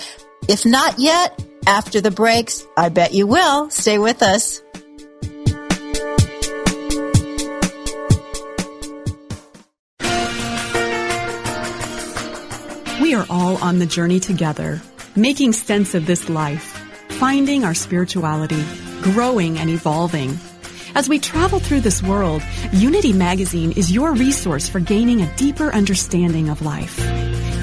[0.49, 3.69] If not yet, after the breaks, I bet you will.
[3.69, 4.63] Stay with us.
[13.09, 14.83] We are all on the journey together,
[15.17, 16.77] making sense of this life,
[17.09, 18.63] finding our spirituality,
[19.01, 20.39] growing and evolving.
[20.95, 25.71] As we travel through this world, Unity Magazine is your resource for gaining a deeper
[25.71, 26.99] understanding of life.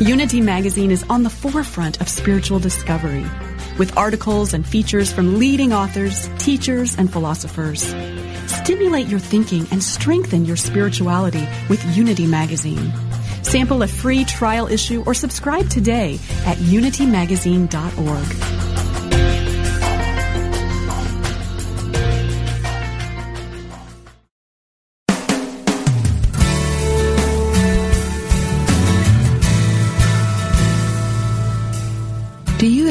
[0.02, 3.28] Unity Magazine is on the forefront of spiritual discovery,
[3.78, 7.84] with articles and features from leading authors, teachers, and philosophers.
[8.48, 12.92] Stimulate your thinking and strengthen your spirituality with Unity Magazine.
[13.46, 16.16] Sample a free trial issue or subscribe today
[16.48, 18.75] at unitymagazine.org.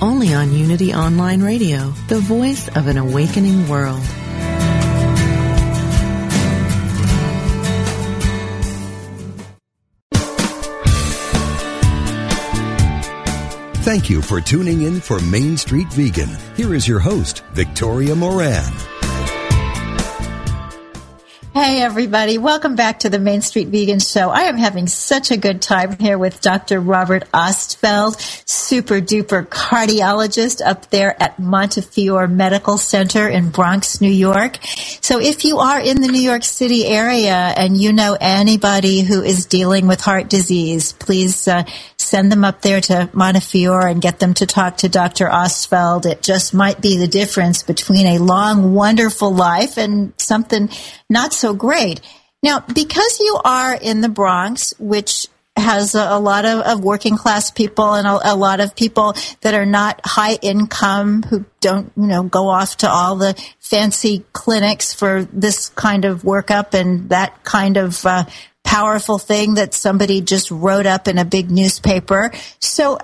[0.00, 4.02] only on Unity Online Radio, the voice of an awakening world.
[13.86, 16.30] Thank you for tuning in for Main Street Vegan.
[16.56, 18.95] Here is your host, Victoria Moran.
[21.56, 24.28] Hey everybody, welcome back to the Main Street Vegan Show.
[24.28, 26.78] I am having such a good time here with Dr.
[26.78, 34.58] Robert Ostfeld, super duper cardiologist up there at Montefiore Medical Center in Bronx, New York.
[35.00, 39.22] So if you are in the New York City area and you know anybody who
[39.22, 41.64] is dealing with heart disease, please uh,
[42.06, 45.26] send them up there to Montefiore and get them to talk to Dr.
[45.26, 46.06] Ostfeld.
[46.06, 50.70] It just might be the difference between a long, wonderful life and something
[51.10, 52.00] not so great.
[52.42, 55.26] Now, because you are in the Bronx, which
[55.56, 59.14] has a, a lot of, of, working class people and a, a, lot of people
[59.40, 64.24] that are not high income who don't, you know, go off to all the fancy
[64.34, 68.24] clinics for this kind of workup and that kind of uh,
[68.66, 72.32] powerful thing that somebody just wrote up in a big newspaper.
[72.60, 72.98] So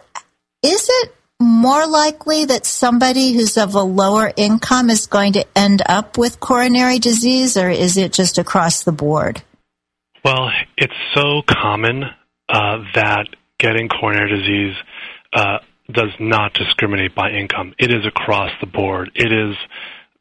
[0.62, 5.82] is it more likely that somebody who's of a lower income is going to end
[5.86, 9.42] up with coronary disease or is it just across the board?
[10.24, 12.04] Well, it's so common
[12.48, 14.76] uh, that getting coronary disease
[15.32, 15.58] uh,
[15.90, 17.74] does not discriminate by income.
[17.78, 19.10] It is across the board.
[19.14, 19.56] It is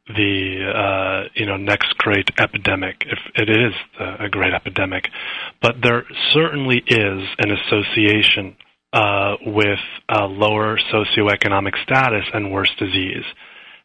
[0.08, 3.72] the uh, you know next great epidemic, if it is
[4.20, 5.08] a great epidemic,
[5.60, 8.56] but there certainly is an association
[8.92, 9.78] uh, with
[10.08, 13.24] a lower socioeconomic status and worse disease,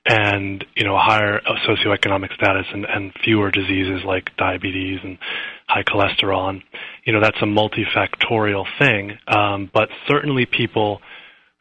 [0.05, 5.19] and you know higher socioeconomic status and, and fewer diseases like diabetes and
[5.67, 6.49] high cholesterol.
[6.49, 6.63] And
[7.05, 10.99] you know that's a multifactorial thing, um, but certainly people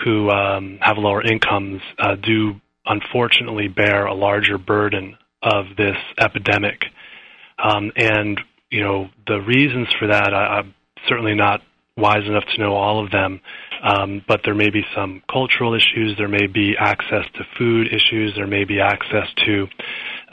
[0.02, 6.84] who um, have lower incomes uh, do unfortunately bear a larger burden of this epidemic.
[7.62, 10.74] Um, and, you know, the reasons for that, I, I'm
[11.08, 11.62] certainly not
[11.96, 13.40] wise enough to know all of them,
[13.82, 18.34] um, but there may be some cultural issues, there may be access to food issues,
[18.36, 19.66] there may be access to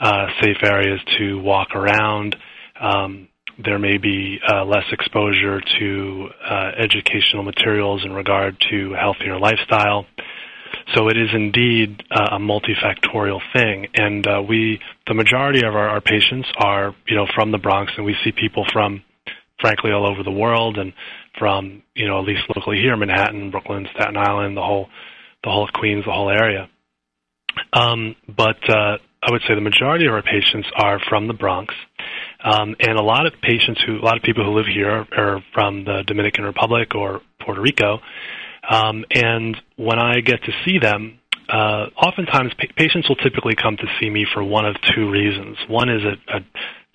[0.00, 2.36] uh, safe areas to walk around.
[2.78, 3.28] Um,
[3.64, 10.06] there may be uh, less exposure to uh, educational materials in regard to healthier lifestyle.
[10.92, 15.88] So it is indeed uh, a multifactorial thing, and uh, we, the majority of our,
[15.88, 19.02] our patients are, you know, from the Bronx, and we see people from,
[19.60, 20.92] frankly, all over the world, and
[21.38, 24.88] from, you know, at least locally here, Manhattan, Brooklyn, Staten Island, the whole,
[25.42, 26.68] the whole Queens, the whole area.
[27.72, 31.74] Um, but uh, I would say the majority of our patients are from the Bronx,
[32.44, 35.42] um, and a lot of patients who, a lot of people who live here are
[35.54, 38.00] from the Dominican Republic or Puerto Rico.
[38.68, 43.76] Um, and when I get to see them, uh, oftentimes pa- patients will typically come
[43.76, 45.58] to see me for one of two reasons.
[45.68, 46.40] One is a, a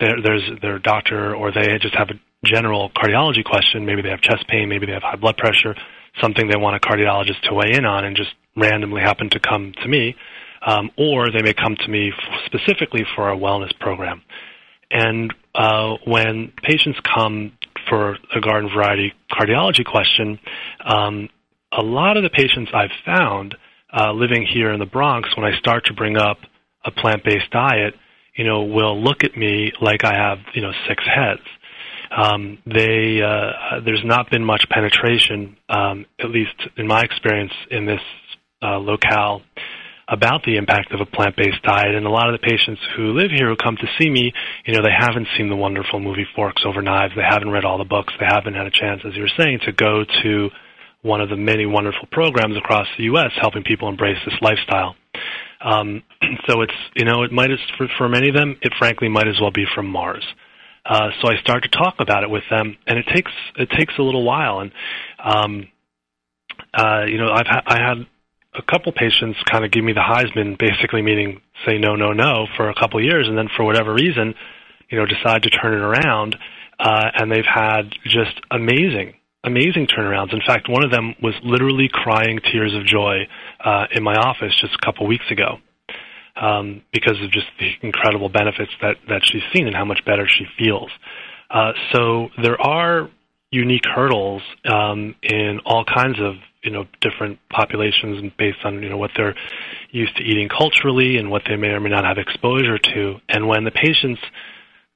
[0.00, 3.84] there's their doctor, or they just have a general cardiology question.
[3.84, 5.76] Maybe they have chest pain, maybe they have high blood pressure,
[6.20, 9.72] something they want a cardiologist to weigh in on, and just randomly happen to come
[9.82, 10.16] to me.
[10.66, 14.22] Um, or they may come to me f- specifically for a wellness program.
[14.90, 17.52] And uh, when patients come
[17.88, 20.38] for a garden variety cardiology question,
[20.84, 21.30] um,
[21.72, 23.56] a lot of the patients I've found
[23.92, 26.38] uh, living here in the Bronx, when I start to bring up
[26.84, 27.94] a plant-based diet,
[28.36, 31.42] you know, will look at me like I have, you know, six heads.
[32.10, 37.86] Um, they uh, there's not been much penetration, um, at least in my experience in
[37.86, 38.00] this
[38.62, 39.42] uh, locale,
[40.08, 41.94] about the impact of a plant-based diet.
[41.94, 44.32] And a lot of the patients who live here who come to see me,
[44.66, 47.12] you know, they haven't seen the wonderful movie Forks Over Knives.
[47.14, 48.12] They haven't read all the books.
[48.18, 50.50] They haven't had a chance, as you were saying, to go to
[51.02, 53.30] one of the many wonderful programs across the U.S.
[53.40, 54.94] helping people embrace this lifestyle.
[55.60, 56.02] Um,
[56.48, 59.40] so it's you know it might for for many of them it frankly might as
[59.40, 60.24] well be from Mars.
[60.84, 63.94] Uh, so I start to talk about it with them, and it takes it takes
[63.98, 64.60] a little while.
[64.60, 64.72] And
[65.22, 65.68] um,
[66.74, 68.06] uh, you know I've ha- I had
[68.54, 72.46] a couple patients kind of give me the Heisman, basically meaning say no no no
[72.56, 74.34] for a couple years, and then for whatever reason,
[74.90, 76.36] you know decide to turn it around,
[76.78, 80.32] uh, and they've had just amazing amazing turnarounds.
[80.32, 83.26] In fact, one of them was literally crying tears of joy
[83.64, 85.58] uh, in my office just a couple weeks ago
[86.36, 90.26] um, because of just the incredible benefits that, that she's seen and how much better
[90.28, 90.90] she feels.
[91.50, 93.10] Uh, so there are
[93.50, 98.96] unique hurdles um, in all kinds of you know different populations based on you know
[98.96, 99.34] what they're
[99.90, 103.16] used to eating culturally and what they may or may not have exposure to.
[103.28, 104.20] And when the patients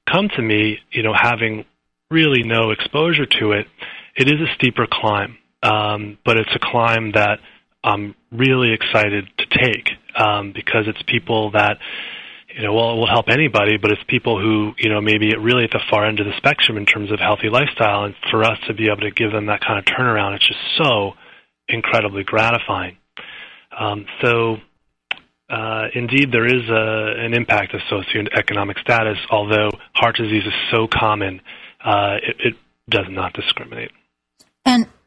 [0.09, 1.65] come to me, you know, having
[2.09, 3.67] really no exposure to it,
[4.15, 7.39] it is a steeper climb, um, but it's a climb that
[7.83, 11.77] I'm really excited to take um, because it's people that
[12.55, 15.65] you know, well, it will help anybody, but it's people who, you know, maybe really
[15.65, 18.05] at the far end of the spectrum in terms of healthy lifestyle.
[18.05, 20.59] And for us to be able to give them that kind of turnaround, it's just
[20.77, 21.13] so
[21.67, 22.95] incredibly gratifying.
[23.77, 24.57] Um, so,
[25.49, 30.87] uh, indeed, there is a, an impact of socioeconomic status, although heart disease is so
[30.87, 31.41] common,
[31.83, 32.55] uh, it, it
[32.89, 33.91] does not discriminate.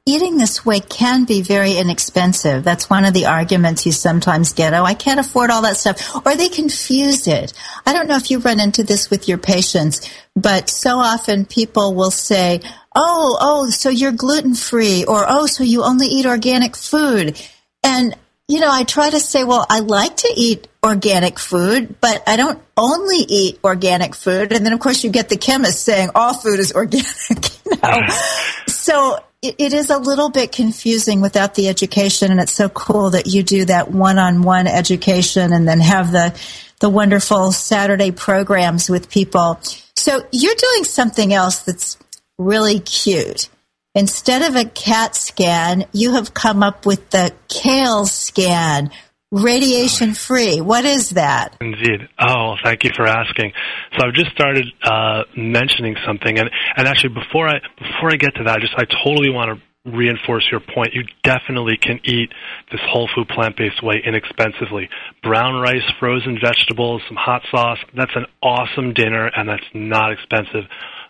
[0.09, 2.65] Eating this way can be very inexpensive.
[2.65, 4.73] That's one of the arguments you sometimes get.
[4.73, 6.25] Oh, I can't afford all that stuff.
[6.25, 7.53] Or they confuse it.
[7.85, 11.95] I don't know if you run into this with your patients, but so often people
[11.95, 12.63] will say,
[12.97, 17.39] oh, oh, so you're gluten free or oh, so you only eat organic food.
[17.85, 18.17] And
[18.49, 22.37] you know, I try to say, well, I like to eat organic food, but I
[22.37, 24.55] don't only eat organic food.
[24.55, 27.05] And then, of course, you get the chemist saying all food is organic.
[27.29, 27.77] You know?
[27.77, 28.71] Mm-hmm.
[28.71, 33.11] so it, it is a little bit confusing without the education, and it's so cool
[33.11, 36.39] that you do that one-on-one education and then have the
[36.81, 39.59] the wonderful Saturday programs with people.
[39.97, 41.99] So you're doing something else that's
[42.39, 43.49] really cute.
[43.97, 48.93] Instead of a CAT scan, you have come up with the Kale scan,
[49.31, 50.61] radiation free.
[50.61, 51.57] What is that?
[51.61, 52.09] Indeed.
[52.19, 53.53] Oh, thank you for asking.
[53.99, 58.35] So I've just started uh, mentioning something, and and actually before I before I get
[58.37, 60.93] to that, I just I totally want to reinforce your point.
[60.93, 62.31] You definitely can eat
[62.71, 64.89] this whole food plant based way inexpensively.
[65.23, 67.79] Brown rice, frozen vegetables, some hot sauce.
[67.97, 70.65] That's an awesome dinner, and that's not expensive.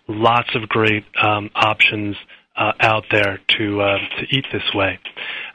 [0.07, 2.15] Lots of great um, options
[2.55, 4.99] uh, out there to uh, to eat this way.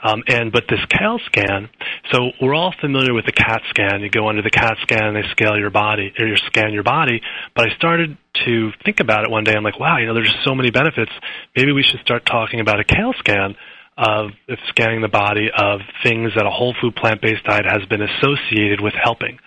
[0.04, 1.70] Um, and but this Kale scan,
[2.12, 4.02] so we're all familiar with the CAT scan.
[4.02, 6.82] You go under the CAT scan and they scale your body or you scan your
[6.82, 7.22] body.
[7.56, 9.54] But I started to think about it one day.
[9.56, 11.10] I'm like, wow, you know, there's so many benefits.
[11.56, 13.56] Maybe we should start talking about a Kale scan
[13.96, 14.30] of
[14.68, 18.82] scanning the body of things that a whole food plant based diet has been associated
[18.82, 19.38] with helping.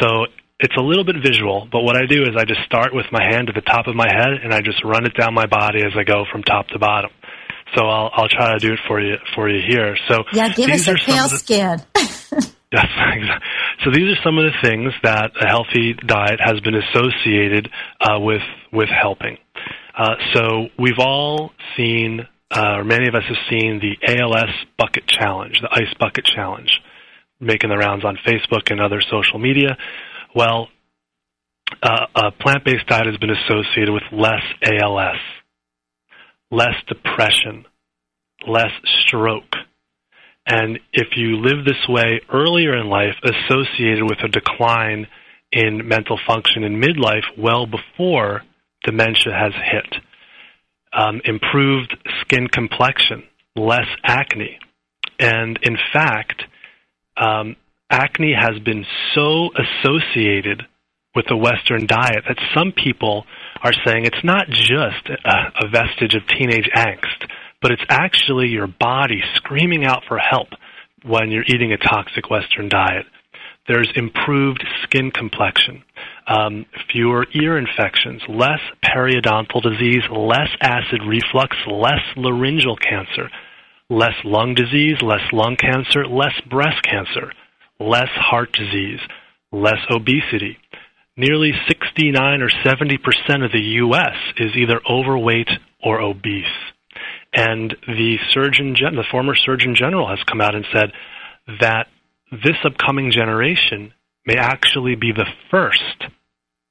[0.00, 0.26] So
[0.60, 3.22] it's a little bit visual, but what I do is I just start with my
[3.22, 5.80] hand at the top of my head and I just run it down my body
[5.84, 7.10] as I go from top to bottom.
[7.74, 9.96] So I'll I'll try to do it for you for you here.
[10.08, 11.82] So yeah, give us a Kale scan.
[12.72, 12.86] yes,
[13.84, 18.20] so these are some of the things that a healthy diet has been associated uh,
[18.20, 18.42] with
[18.72, 19.38] with helping.
[19.96, 25.06] Uh, so we've all seen, uh, or many of us have seen the ALS bucket
[25.06, 26.80] challenge, the ice bucket challenge,
[27.40, 29.76] making the rounds on Facebook and other social media.
[30.34, 30.68] Well,
[31.82, 35.16] uh, a plant-based diet has been associated with less ALS,
[36.54, 37.66] less depression,
[38.46, 39.56] less stroke.
[40.46, 45.06] And if you live this way earlier in life, associated with a decline
[45.50, 48.42] in mental function in midlife well before
[48.84, 50.02] dementia has hit.
[50.92, 53.24] Um, improved skin complexion,
[53.56, 54.58] less acne.
[55.18, 56.42] And in fact,
[57.16, 57.56] um,
[57.90, 58.84] acne has been
[59.14, 60.64] so associated
[61.14, 63.24] with the Western diet that some people
[63.62, 67.28] are saying it's not just a, a vestige of teenage angst,
[67.62, 70.48] but it's actually your body screaming out for help
[71.04, 73.06] when you're eating a toxic Western diet.
[73.66, 75.82] There's improved skin complexion,
[76.26, 83.30] um, fewer ear infections, less periodontal disease, less acid reflux, less laryngeal cancer,
[83.88, 87.32] less lung disease, less lung cancer, less breast cancer,
[87.80, 89.00] less heart disease,
[89.50, 90.58] less obesity.
[91.16, 94.16] Nearly 69 or 70 percent of the U.S.
[94.36, 95.48] is either overweight
[95.82, 96.44] or obese.
[97.32, 100.92] And the surgeon, the former surgeon general, has come out and said
[101.60, 101.86] that
[102.30, 103.92] this upcoming generation
[104.26, 106.04] may actually be the first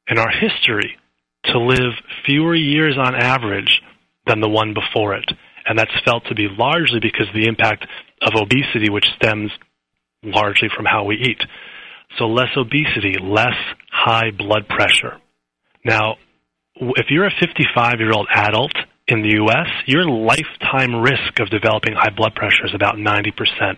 [0.08, 0.98] in our history
[1.46, 1.94] to live
[2.26, 3.82] fewer years on average
[4.26, 5.30] than the one before it.
[5.66, 7.86] And that's felt to be largely because of the impact
[8.22, 9.52] of obesity, which stems
[10.24, 11.42] largely from how we eat.
[12.18, 13.56] So less obesity, less
[13.92, 15.20] high blood pressure.
[15.84, 16.16] Now,
[16.76, 18.74] if you're a 55 year old adult
[19.08, 23.78] in the U.S., your lifetime risk of developing high blood pressure is about 90%.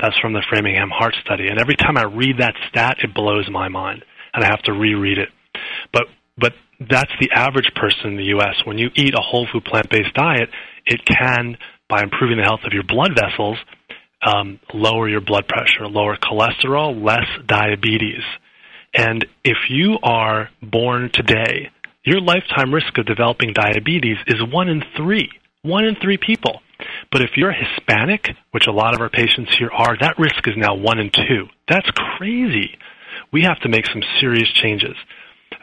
[0.00, 1.48] That's from the Framingham Heart Study.
[1.48, 4.72] And every time I read that stat, it blows my mind, and I have to
[4.72, 5.28] reread it.
[5.92, 6.04] But
[6.38, 8.56] but that's the average person in the U.S.
[8.64, 10.50] When you eat a whole food plant based diet,
[10.84, 11.56] it can,
[11.88, 13.56] by improving the health of your blood vessels,
[14.22, 18.22] um, lower your blood pressure, lower cholesterol, less diabetes.
[18.94, 21.70] And if you are born today,
[22.04, 25.28] your lifetime risk of developing diabetes is one in three.
[25.62, 26.60] One in three people.
[27.10, 30.54] But if you're Hispanic, which a lot of our patients here are, that risk is
[30.56, 31.46] now one in two.
[31.68, 32.78] That's crazy.
[33.32, 34.94] We have to make some serious changes.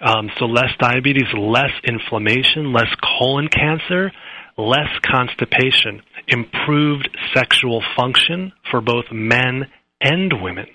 [0.02, 4.12] Um, so less diabetes, less inflammation, less colon cancer,
[4.58, 9.68] less constipation, improved sexual function for both men
[10.02, 10.68] and women.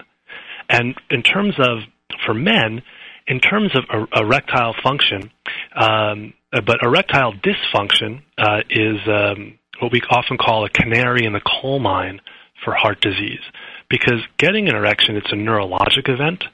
[0.68, 1.79] And in terms of,
[2.26, 2.83] for men,
[3.26, 5.31] in terms of er- erectile function,
[5.76, 11.41] um, but erectile dysfunction uh, is um, what we often call a canary in the
[11.41, 12.20] coal mine
[12.64, 13.43] for heart disease.
[13.89, 16.45] Because getting an erection, it's a neurologic event,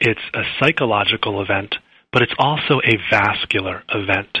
[0.00, 1.74] it's a psychological event,
[2.12, 4.38] but it's also a vascular event.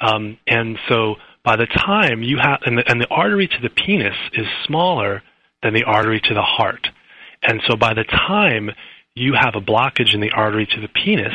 [0.00, 3.70] Um, and so by the time you have, and the, and the artery to the
[3.70, 5.22] penis is smaller
[5.62, 6.88] than the artery to the heart.
[7.42, 8.70] And so by the time
[9.14, 11.34] you have a blockage in the artery to the penis,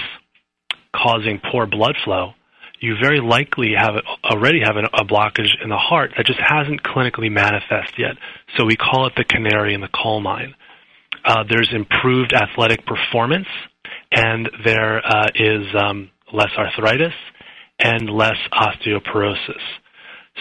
[0.96, 2.34] causing poor blood flow,
[2.80, 7.32] you very likely have already have a blockage in the heart that just hasn't clinically
[7.32, 8.16] manifest yet.
[8.58, 10.56] So we call it the canary in the coal mine.
[11.24, 13.48] Uh, there's improved athletic performance,
[14.12, 17.14] and there uh, is um, less arthritis
[17.80, 19.62] and less osteoporosis.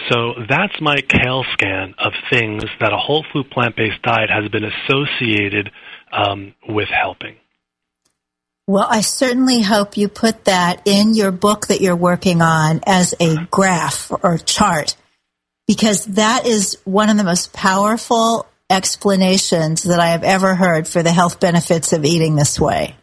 [0.09, 4.49] So that's my kale scan of things that a whole food plant based diet has
[4.49, 5.71] been associated
[6.11, 7.35] um, with helping.
[8.67, 13.13] Well, I certainly hope you put that in your book that you're working on as
[13.19, 14.95] a graph or chart,
[15.67, 21.03] because that is one of the most powerful explanations that I have ever heard for
[21.03, 22.95] the health benefits of eating this way.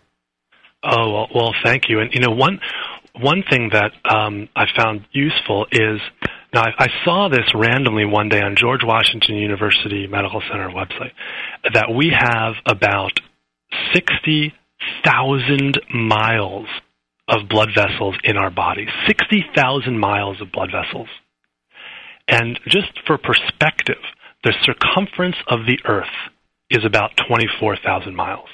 [0.83, 2.01] Oh well, well thank you.
[2.01, 2.61] And you know, one
[3.15, 6.01] one thing that um, I found useful is
[6.53, 11.13] now I, I saw this randomly one day on George Washington University Medical Center website
[11.73, 13.13] that we have about
[13.93, 14.53] sixty
[15.05, 16.67] thousand miles
[17.29, 18.87] of blood vessels in our body.
[19.07, 21.09] 60,000 miles of blood vessels.
[22.29, 24.03] And just for perspective,
[24.45, 26.15] the circumference of the Earth
[26.71, 28.49] is about 24,000 miles.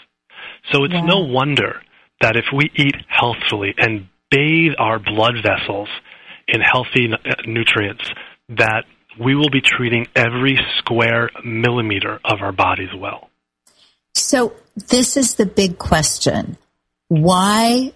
[0.72, 1.82] So it's no wonder
[2.20, 5.88] that if we eat healthfully and bathe our blood vessels
[6.48, 8.10] in healthy uh, nutrients,
[8.48, 8.84] that
[9.20, 13.30] we will be treating every square millimeter of our bodies well.
[14.14, 14.54] So
[14.88, 16.56] this is the big question.
[17.08, 17.92] Why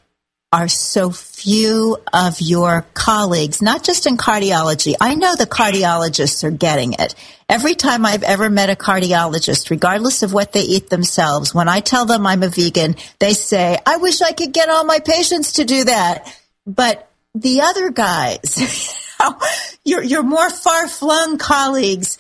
[0.53, 4.95] are so few of your colleagues, not just in cardiology.
[5.01, 7.15] I know the cardiologists are getting it.
[7.49, 11.81] Every time I've ever met a cardiologist, regardless of what they eat themselves, when I
[11.81, 15.53] tell them I'm a vegan, they say, I wish I could get all my patients
[15.55, 16.39] to do that.
[16.67, 18.95] But the other guys,
[19.85, 22.19] your, your more far flung colleagues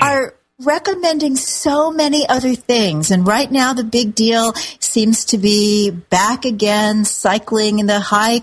[0.00, 3.10] are recommending so many other things.
[3.10, 8.42] And right now the big deal seems to be back again, cycling in the high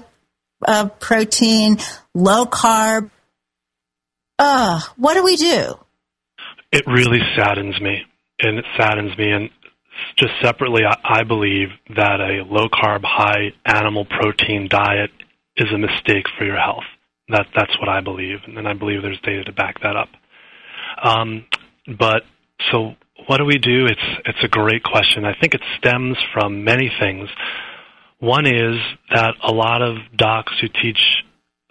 [0.66, 1.78] uh, protein,
[2.14, 3.12] low carb.
[4.39, 5.78] Uh, what do we do?
[6.72, 8.03] It really saddens me.
[8.39, 9.32] And it saddens me.
[9.32, 9.49] And
[10.18, 15.12] just separately, I, I believe that a low carb, high animal protein diet
[15.58, 16.84] is a mistake for your health.
[17.30, 20.10] That that's what I believe, and I believe there's data to back that up.
[21.03, 21.45] Um,
[21.99, 22.24] but
[22.72, 22.95] so,
[23.28, 23.86] what do we do?
[23.86, 25.26] It's it's a great question.
[25.26, 27.30] I think it stems from many things.
[28.20, 28.80] One is
[29.14, 30.99] that a lot of docs who teach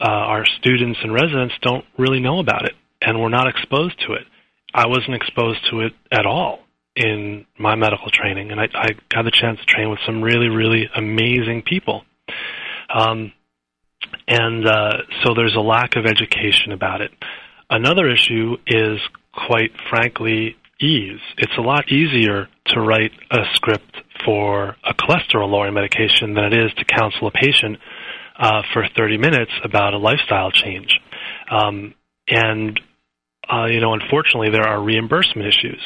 [0.00, 4.12] uh, our students and residents don't really know about it, and we're not exposed to
[4.12, 4.26] it.
[4.74, 6.60] I wasn't exposed to it at all
[6.94, 10.48] in my medical training, and I, I got the chance to train with some really,
[10.48, 12.04] really amazing people.
[12.94, 13.32] Um,
[14.28, 14.92] and uh,
[15.24, 17.10] so there's a lack of education about it.
[17.70, 18.98] Another issue is,
[19.32, 21.20] quite frankly, ease.
[21.38, 26.54] It's a lot easier to write a script for a cholesterol lowering medication than it
[26.54, 27.78] is to counsel a patient
[28.38, 31.00] uh, for 30 minutes about a lifestyle change.
[31.50, 31.94] Um,
[32.28, 32.78] and
[33.48, 35.80] uh, you know, unfortunately, there are reimbursement issues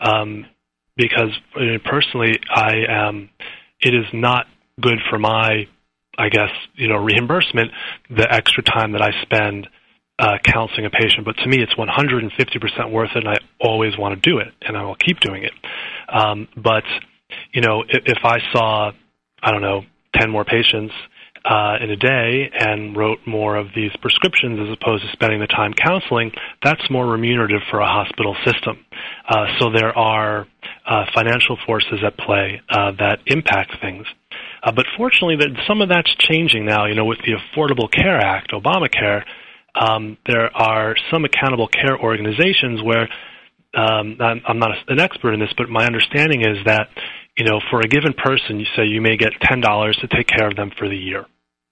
[0.00, 0.44] um,
[0.96, 1.30] because
[1.84, 3.30] personally, I am.
[3.80, 4.46] It is not
[4.80, 5.66] good for my
[6.18, 7.70] I guess, you know, reimbursement,
[8.10, 9.68] the extra time that I spend
[10.18, 11.24] uh, counseling a patient.
[11.24, 14.76] But to me, it's 150% worth it, and I always want to do it, and
[14.76, 15.52] I will keep doing it.
[16.08, 16.82] Um, but,
[17.52, 18.90] you know, if, if I saw,
[19.42, 19.82] I don't know,
[20.14, 20.92] 10 more patients
[21.44, 25.46] uh, in a day and wrote more of these prescriptions as opposed to spending the
[25.46, 28.84] time counseling, that's more remunerative for a hospital system.
[29.28, 30.46] Uh, so there are
[30.86, 34.04] uh, financial forces at play uh, that impact things.
[34.62, 36.86] Uh, but fortunately, that some of that's changing now.
[36.86, 39.22] You know, with the Affordable Care Act, Obamacare,
[39.74, 43.08] um, there are some accountable care organizations where
[43.74, 46.88] um, I'm, I'm not an expert in this, but my understanding is that
[47.38, 50.26] you know, for a given person, you say you may get ten dollars to take
[50.26, 51.24] care of them for the year,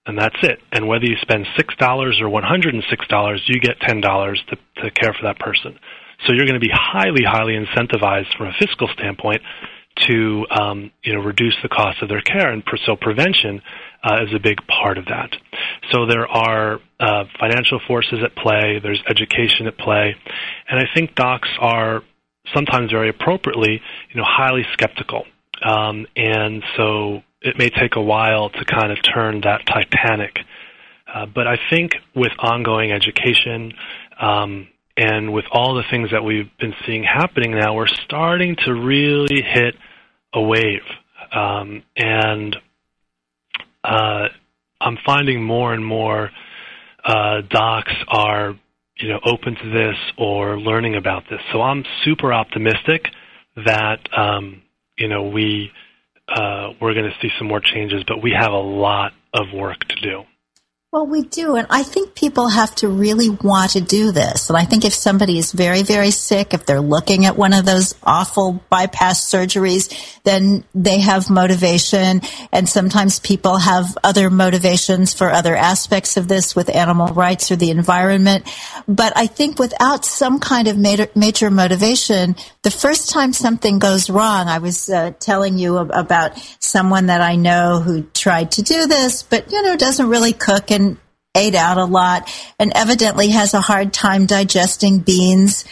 [0.05, 0.59] and that's it.
[0.71, 3.99] And whether you spend six dollars or one hundred and six dollars, you get ten
[3.99, 5.77] dollars to, to care for that person.
[6.25, 9.41] So you're going to be highly, highly incentivized from a fiscal standpoint
[10.07, 13.61] to um, you know reduce the cost of their care, and so prevention
[14.03, 15.35] uh, is a big part of that.
[15.91, 18.79] So there are uh, financial forces at play.
[18.81, 20.15] There's education at play,
[20.69, 22.03] and I think docs are
[22.53, 25.25] sometimes very appropriately, you know, highly skeptical,
[25.63, 30.39] um, and so it may take a while to kind of turn that Titanic.
[31.13, 33.73] Uh, but I think with ongoing education,
[34.19, 34.67] um,
[34.97, 39.43] and with all the things that we've been seeing happening now, we're starting to really
[39.43, 39.75] hit
[40.37, 40.81] a wave.
[41.31, 42.55] Um, and
[43.83, 44.27] uh,
[44.79, 46.29] I'm finding more and more
[47.03, 48.55] uh, docs are,
[48.97, 51.39] you know, open to this or learning about this.
[51.51, 53.07] So I'm super optimistic
[53.65, 54.61] that, um,
[54.97, 55.71] you know, we
[56.27, 59.79] uh, we're going to see some more changes, but we have a lot of work
[59.79, 60.23] to do.
[60.93, 61.57] Well, we do.
[61.57, 64.47] And I think people have to really want to do this.
[64.47, 67.65] And I think if somebody is very, very sick, if they're looking at one of
[67.65, 72.21] those awful bypass surgeries, then they have motivation.
[72.53, 77.57] And sometimes people have other motivations for other aspects of this with animal rights or
[77.57, 78.47] the environment.
[78.87, 84.09] But I think without some kind of major, major motivation, the first time something goes
[84.09, 88.87] wrong, I was uh, telling you about someone that I know who tried to do
[88.87, 90.71] this, but, you know, doesn't really cook
[91.37, 92.29] ate out a lot
[92.59, 95.63] and evidently has a hard time digesting beans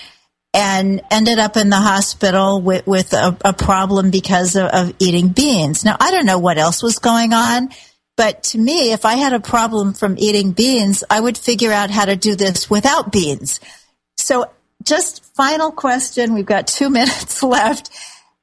[0.54, 5.30] and ended up in the hospital with, with a, a problem because of, of eating
[5.30, 5.84] beans.
[5.84, 7.70] Now, I don't know what else was going on,
[8.16, 11.90] but to me, if I had a problem from eating beans, I would figure out
[11.90, 13.60] how to do this without beans.
[14.16, 14.50] So
[14.82, 16.34] just final question.
[16.34, 17.90] We've got two minutes left.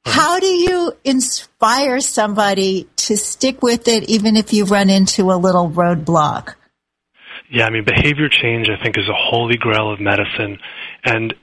[0.05, 5.37] How do you inspire somebody to stick with it even if you run into a
[5.37, 6.55] little roadblock?
[7.53, 10.57] Yeah, I mean, behavior change, I think, is a holy grail of medicine.
[11.05, 11.35] And,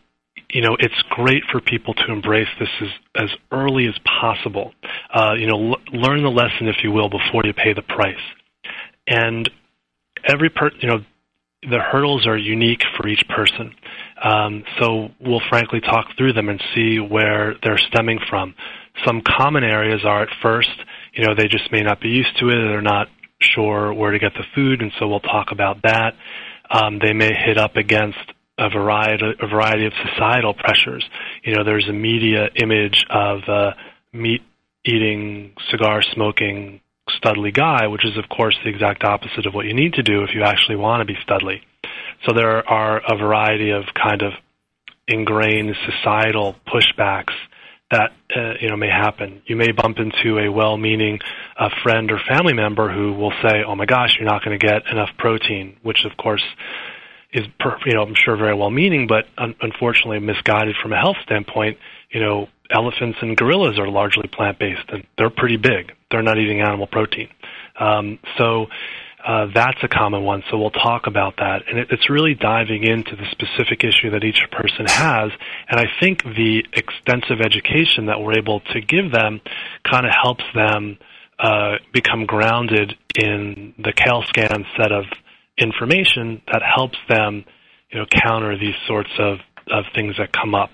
[0.51, 4.73] you know, it's great for people to embrace this as, as early as possible.
[5.15, 8.17] Uh, you know, l- learn the lesson, if you will, before you pay the price.
[9.07, 9.49] And
[10.25, 10.99] every per, you know,
[11.63, 13.73] the hurdles are unique for each person.
[14.21, 18.57] Um, so we'll frankly talk through them and see where they're stemming from.
[19.07, 20.71] Some common areas are at first,
[21.15, 23.07] you know, they just may not be used to it, they're not
[23.41, 26.15] sure where to get the food, and so we'll talk about that.
[26.71, 28.19] Um, they may hit up against
[28.59, 31.05] a variety, a variety of societal pressures.
[31.43, 33.41] You know, there's a media image of
[34.13, 34.43] meat
[34.85, 36.81] eating, cigar smoking,
[37.23, 40.23] studly guy, which is of course the exact opposite of what you need to do
[40.23, 41.61] if you actually want to be studly.
[42.27, 44.33] So there are a variety of kind of
[45.09, 47.35] ingrained societal pushbacks
[47.91, 49.43] that uh, you know may happen.
[49.47, 51.19] You may bump into a well-meaning
[51.59, 54.65] uh, friend or family member who will say, "Oh my gosh, you're not going to
[54.65, 56.45] get enough protein," which of course
[57.33, 61.17] is per, you know I'm sure very well-meaning, but un- unfortunately misguided from a health
[61.25, 61.79] standpoint.
[62.11, 65.93] You know, elephants and gorillas are largely plant-based, and they're pretty big.
[66.11, 67.29] They're not eating animal protein,
[67.79, 68.67] um, so
[69.27, 71.63] uh, that's a common one, so we'll talk about that.
[71.69, 75.31] And it, it's really diving into the specific issue that each person has.
[75.69, 79.41] And I think the extensive education that we're able to give them
[79.85, 80.99] kind of helps them
[81.39, 85.05] uh, become grounded in the Kale scan set of
[85.59, 87.45] information that helps them,
[87.91, 89.39] you know, counter these sorts of,
[89.71, 90.71] of things that come up.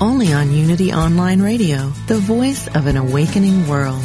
[0.00, 4.02] only on Unity Online Radio, the voice of an awakening world.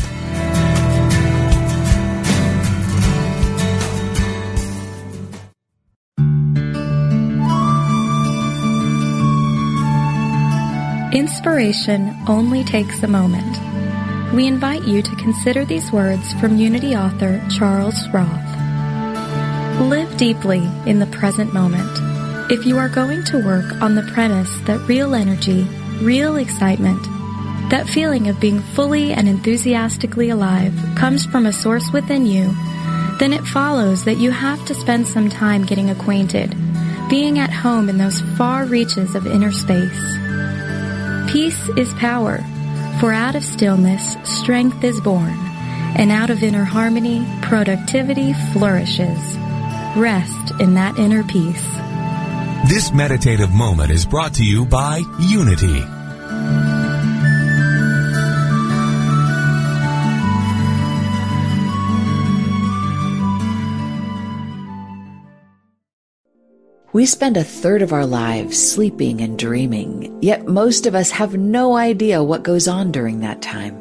[11.13, 13.57] Inspiration only takes a moment.
[14.33, 18.29] We invite you to consider these words from Unity author Charles Roth.
[19.89, 21.91] Live deeply in the present moment.
[22.49, 25.67] If you are going to work on the premise that real energy
[26.01, 27.01] real excitement.
[27.69, 32.53] That feeling of being fully and enthusiastically alive comes from a source within you,
[33.19, 36.55] then it follows that you have to spend some time getting acquainted,
[37.09, 40.17] being at home in those far reaches of inner space.
[41.31, 42.39] Peace is power,
[42.99, 45.37] for out of stillness strength is born,
[45.95, 49.37] and out of inner harmony productivity flourishes.
[49.95, 51.90] Rest in that inner peace.
[52.71, 55.83] This meditative moment is brought to you by Unity.
[66.93, 71.35] We spend a third of our lives sleeping and dreaming, yet most of us have
[71.35, 73.80] no idea what goes on during that time.